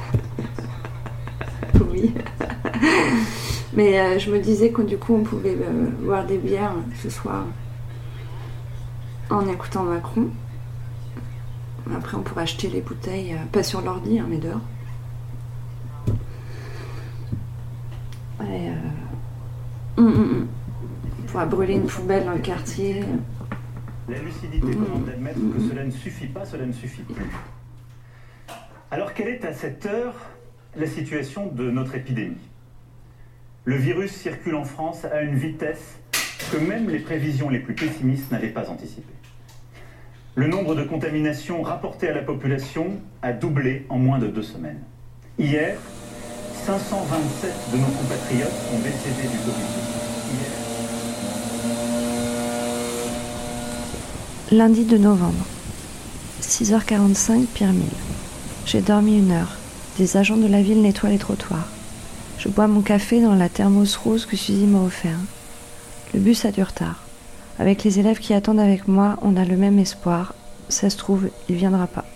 [3.80, 7.08] Mais euh, je me disais que du coup on pouvait euh, boire des bières ce
[7.08, 7.46] soir
[9.30, 10.28] en écoutant Macron.
[11.96, 14.60] Après on pourra acheter les bouteilles, euh, pas sur l'ordi, hein, mais dehors.
[18.42, 18.68] Et,
[19.96, 20.48] hum, hum, hum.
[21.22, 23.02] On pourra brûler une poubelle dans le quartier.
[24.10, 27.24] La lucidité demande d'admettre que cela ne suffit pas, cela ne suffit plus.
[28.90, 30.16] Alors quelle est à cette heure
[30.76, 32.49] la situation de notre épidémie?
[33.64, 35.98] Le virus circule en France à une vitesse
[36.50, 39.12] que même les prévisions les plus pessimistes n'avaient pas anticipée.
[40.34, 44.80] Le nombre de contaminations rapportées à la population a doublé en moins de deux semaines.
[45.38, 45.76] Hier,
[46.64, 49.80] 527 de nos compatriotes ont décédé du Covid.
[54.52, 55.46] Lundi de novembre,
[56.40, 57.84] 6h45, Pyramide.
[58.64, 59.58] J'ai dormi une heure.
[59.98, 61.68] Des agents de la ville nettoient les trottoirs.
[62.40, 65.18] Je bois mon café dans la thermos rose que Suzy m'a offert.
[66.14, 67.02] Le bus a du retard.
[67.58, 70.32] Avec les élèves qui attendent avec moi, on a le même espoir.
[70.70, 72.06] Ça se trouve, il viendra pas.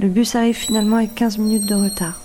[0.00, 2.20] Le bus arrive finalement avec 15 minutes de retard.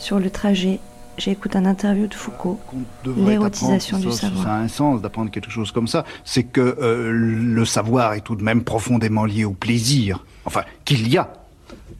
[0.00, 0.80] Sur le trajet,
[1.16, 2.58] j'écoute un interview de Foucault,
[3.06, 4.42] l'érotisation du savoir.
[4.42, 6.04] Ça a un sens d'apprendre quelque chose comme ça.
[6.24, 10.24] C'est que euh, le savoir est tout de même profondément lié au plaisir.
[10.46, 11.43] Enfin, qu'il y a.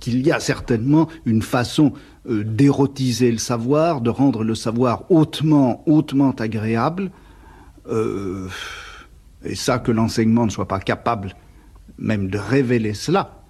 [0.04, 1.94] Qu'il y a certainement une façon
[2.28, 7.10] euh, d'érotiser le savoir, de rendre le savoir hautement, hautement agréable.
[7.88, 8.48] Euh,
[9.46, 11.34] et ça que l'enseignement ne soit pas capable
[11.96, 13.44] même de révéler cela,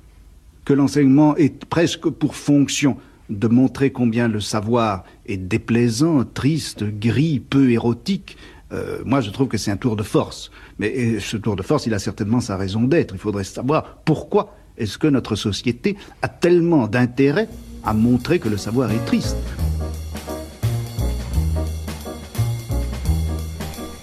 [0.64, 2.98] que l'enseignement est presque pour fonction
[3.30, 8.36] de montrer combien le savoir est déplaisant, triste, gris, peu érotique,
[8.70, 10.52] euh, moi je trouve que c'est un tour de force.
[10.78, 13.12] Mais ce tour de force, il a certainement sa raison d'être.
[13.12, 17.48] Il faudrait savoir pourquoi est-ce que notre société a tellement d'intérêt
[17.84, 19.36] à montrer que le savoir est triste.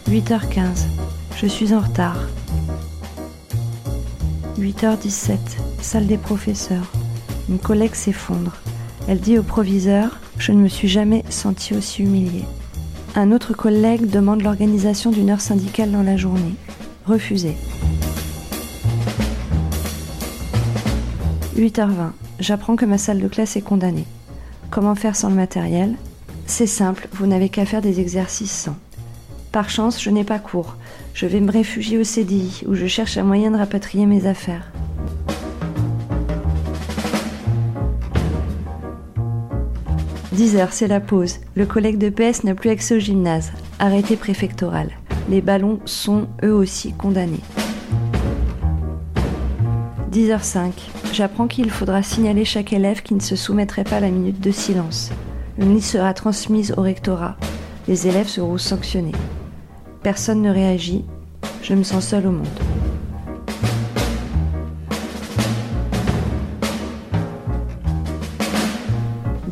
[0.10, 0.88] 8h15.
[1.38, 2.20] Je suis en retard.
[4.60, 5.38] 8h17.
[5.82, 6.92] Salle des professeurs.
[7.50, 8.56] Une collègue s'effondre.
[9.08, 12.46] Elle dit au proviseur Je ne me suis jamais sentie aussi humiliée.
[13.16, 16.56] Un autre collègue demande l'organisation d'une heure syndicale dans la journée.
[17.06, 17.56] Refusé.
[21.62, 22.12] 8h20.
[22.40, 24.08] J'apprends que ma salle de classe est condamnée.
[24.72, 25.96] Comment faire sans le matériel?
[26.48, 28.76] C'est simple, vous n'avez qu'à faire des exercices sans.
[29.52, 30.76] Par chance, je n'ai pas cours.
[31.14, 34.72] Je vais me réfugier au CDI, où je cherche un moyen de rapatrier mes affaires.
[40.32, 41.36] 10 heures, c'est la pause.
[41.54, 43.52] Le collègue de PS n'a plus accès au gymnase.
[43.78, 44.90] Arrêté préfectoral.
[45.30, 47.42] Les ballons sont eux aussi condamnés.
[50.12, 50.72] 10h05.
[51.14, 54.52] J'apprends qu'il faudra signaler chaque élève qui ne se soumettrait pas à la minute de
[54.52, 55.12] silence.
[55.58, 57.36] Une liste sera transmise au rectorat.
[57.90, 59.12] Les élèves seront sanctionnés.
[60.04, 61.04] Personne ne réagit.
[61.64, 62.48] Je me sens seule au monde.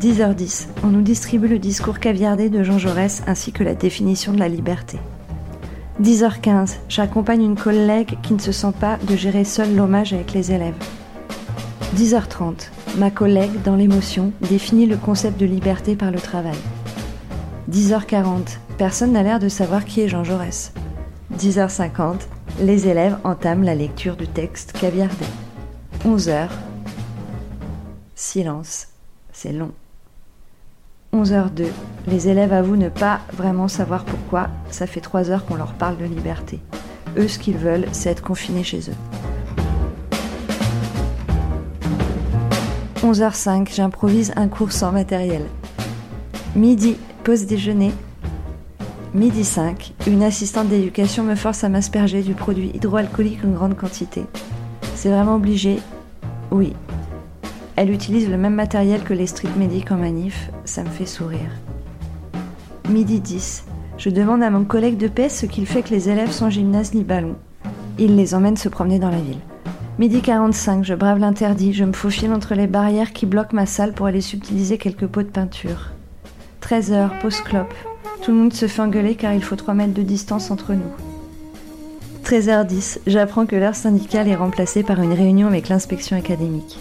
[0.00, 0.68] 10h10.
[0.82, 4.48] On nous distribue le discours caviardé de Jean Jaurès ainsi que la définition de la
[4.48, 4.98] liberté.
[6.00, 6.76] 10h15.
[6.88, 10.72] J'accompagne une collègue qui ne se sent pas de gérer seule l'hommage avec les élèves.
[11.96, 12.68] 10h30.
[12.98, 16.56] Ma collègue, dans l'émotion, définit le concept de liberté par le travail.
[17.70, 18.58] 10h40.
[18.78, 20.72] Personne n'a l'air de savoir qui est Jean Jaurès.
[21.36, 22.20] 10h50.
[22.60, 25.24] Les élèves entament la lecture du texte caviardé.
[26.04, 26.48] 11h.
[28.14, 28.88] Silence.
[29.32, 29.72] C'est long.
[31.12, 31.64] 11h02.
[32.06, 34.48] Les élèves avouent ne pas vraiment savoir pourquoi.
[34.70, 36.60] Ça fait 3 heures qu'on leur parle de liberté.
[37.16, 38.96] Eux, ce qu'ils veulent, c'est être confinés chez eux.
[43.02, 43.74] 11h05.
[43.74, 45.42] J'improvise un cours sans matériel.
[46.54, 46.96] Midi.
[47.24, 47.92] Pause déjeuner.
[49.14, 49.92] Midi 5.
[50.06, 54.24] Une assistante d'éducation me force à m'asperger du produit hydroalcoolique en grande quantité.
[54.94, 55.78] C'est vraiment obligé
[56.50, 56.72] Oui.
[57.76, 61.50] Elle utilise le même matériel que les street medics en manif, ça me fait sourire.
[62.88, 63.64] Midi 10.
[63.98, 66.94] Je demande à mon collègue de paix ce qu'il fait que les élèves sans gymnase
[66.94, 67.36] ni ballon.
[67.98, 69.40] Il les emmène se promener dans la ville.
[69.98, 73.92] Midi 45, je brave l'interdit, je me faufile entre les barrières qui bloquent ma salle
[73.92, 75.90] pour aller subtiliser quelques pots de peinture.
[76.62, 77.74] 13h, pause clope.
[78.22, 80.92] Tout le monde se fait engueuler car il faut 3 mètres de distance entre nous.
[82.24, 86.78] 13h10, j'apprends que l'heure syndicale est remplacée par une réunion avec l'inspection académique.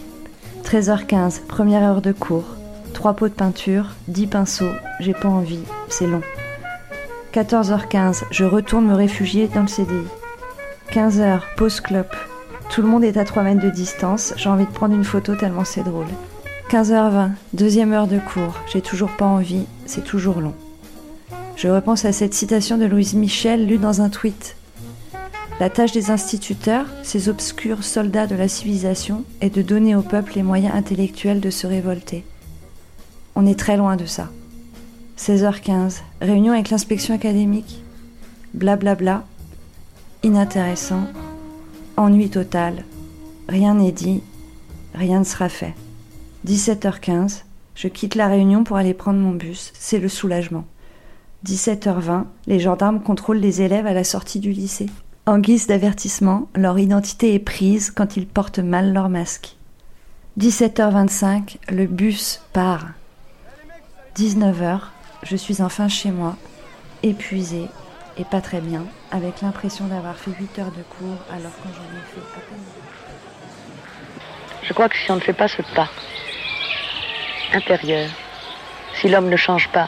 [0.64, 2.56] 13h15, première heure de cours.
[2.94, 6.22] 3 pots de peinture, 10 pinceaux, j'ai pas envie, c'est long.
[7.34, 10.08] 14h15, je retourne me réfugier dans le CDI.
[10.92, 12.16] 15h, pause clope.
[12.70, 15.36] Tout le monde est à 3 mètres de distance, j'ai envie de prendre une photo
[15.36, 16.06] tellement c'est drôle.
[16.70, 20.54] 15h20, deuxième heure de cours, j'ai toujours pas envie, c'est toujours long.
[21.56, 24.56] Je repense à cette citation de Louise Michel lue dans un tweet.
[25.60, 30.34] La tâche des instituteurs, ces obscurs soldats de la civilisation, est de donner au peuple
[30.36, 32.24] les moyens intellectuels de se révolter.
[33.36, 34.30] On est très loin de ça.
[35.18, 37.84] 16h15, réunion avec l'inspection académique.
[38.54, 38.96] Blablabla.
[38.96, 39.26] Bla bla.
[40.24, 41.08] Inintéressant.
[42.00, 42.86] Ennui total.
[43.50, 44.24] Rien n'est dit.
[44.94, 45.76] Rien ne sera fait.
[46.48, 47.42] 17h15,
[47.76, 49.74] je quitte la réunion pour aller prendre mon bus.
[49.78, 50.64] C'est le soulagement.
[51.46, 54.86] 17h20, les gendarmes contrôlent les élèves à la sortie du lycée.
[55.26, 59.58] En guise d'avertissement, leur identité est prise quand ils portent mal leur masque.
[60.40, 62.88] 17h25, le bus part.
[64.16, 64.80] 19h,
[65.24, 66.38] je suis enfin chez moi,
[67.04, 67.68] épuisée
[68.20, 71.98] et pas très bien, avec l'impression d'avoir fait 8 heures de cours alors que j'en
[71.98, 72.66] ai fait à peine.
[74.62, 75.90] Je crois que si on ne fait pas ce pas
[77.54, 78.10] intérieur,
[78.96, 79.88] si l'homme ne change pas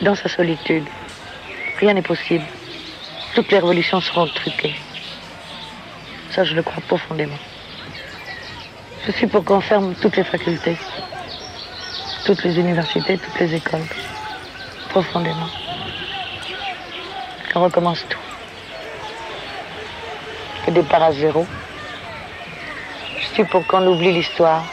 [0.00, 0.86] dans sa solitude,
[1.78, 2.44] rien n'est possible.
[3.34, 4.74] Toutes les révolutions seront truquées.
[6.30, 7.38] Ça, je le crois profondément.
[9.06, 10.78] Je suis pour qu'on ferme toutes les facultés,
[12.24, 13.86] toutes les universités, toutes les écoles.
[14.88, 15.63] Profondément.
[17.54, 18.18] Qu'on recommence tout.
[20.66, 21.46] Que départ à zéro.
[23.16, 24.64] Je suis pour qu'on oublie l'histoire.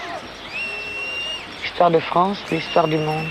[1.61, 3.27] L'histoire de France, l'histoire du monde.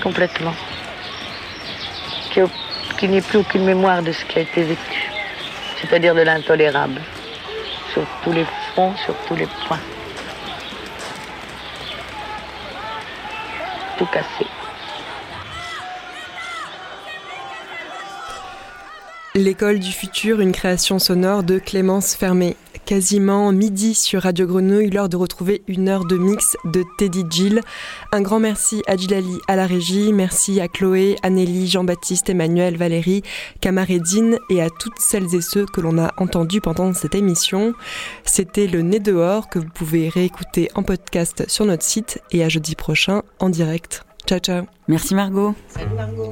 [0.00, 0.54] Complètement.
[2.30, 5.10] qu'il n'y ait plus aucune mémoire de ce qui a été vécu,
[5.80, 7.00] c'est-à-dire de l'intolérable,
[7.92, 9.80] sur tous les fronts, sur tous les points.
[13.98, 14.46] Tout cassé.
[19.34, 22.54] L'école du futur, une création sonore de Clémence Fermé.
[22.84, 27.62] Quasiment midi sur Radio Grenouille, l'heure de retrouver une heure de mix de Teddy Gill.
[28.12, 33.22] Un grand merci à Gilali à la régie, merci à Chloé, Anélie, Jean-Baptiste, Emmanuel, Valérie,
[33.62, 37.72] Camaredine et à toutes celles et ceux que l'on a entendus pendant cette émission.
[38.26, 42.50] C'était le Nez dehors que vous pouvez réécouter en podcast sur notre site et à
[42.50, 44.04] jeudi prochain en direct.
[44.26, 44.64] Ciao ciao.
[44.88, 45.54] Merci Margot.
[45.68, 46.30] Salut Margot.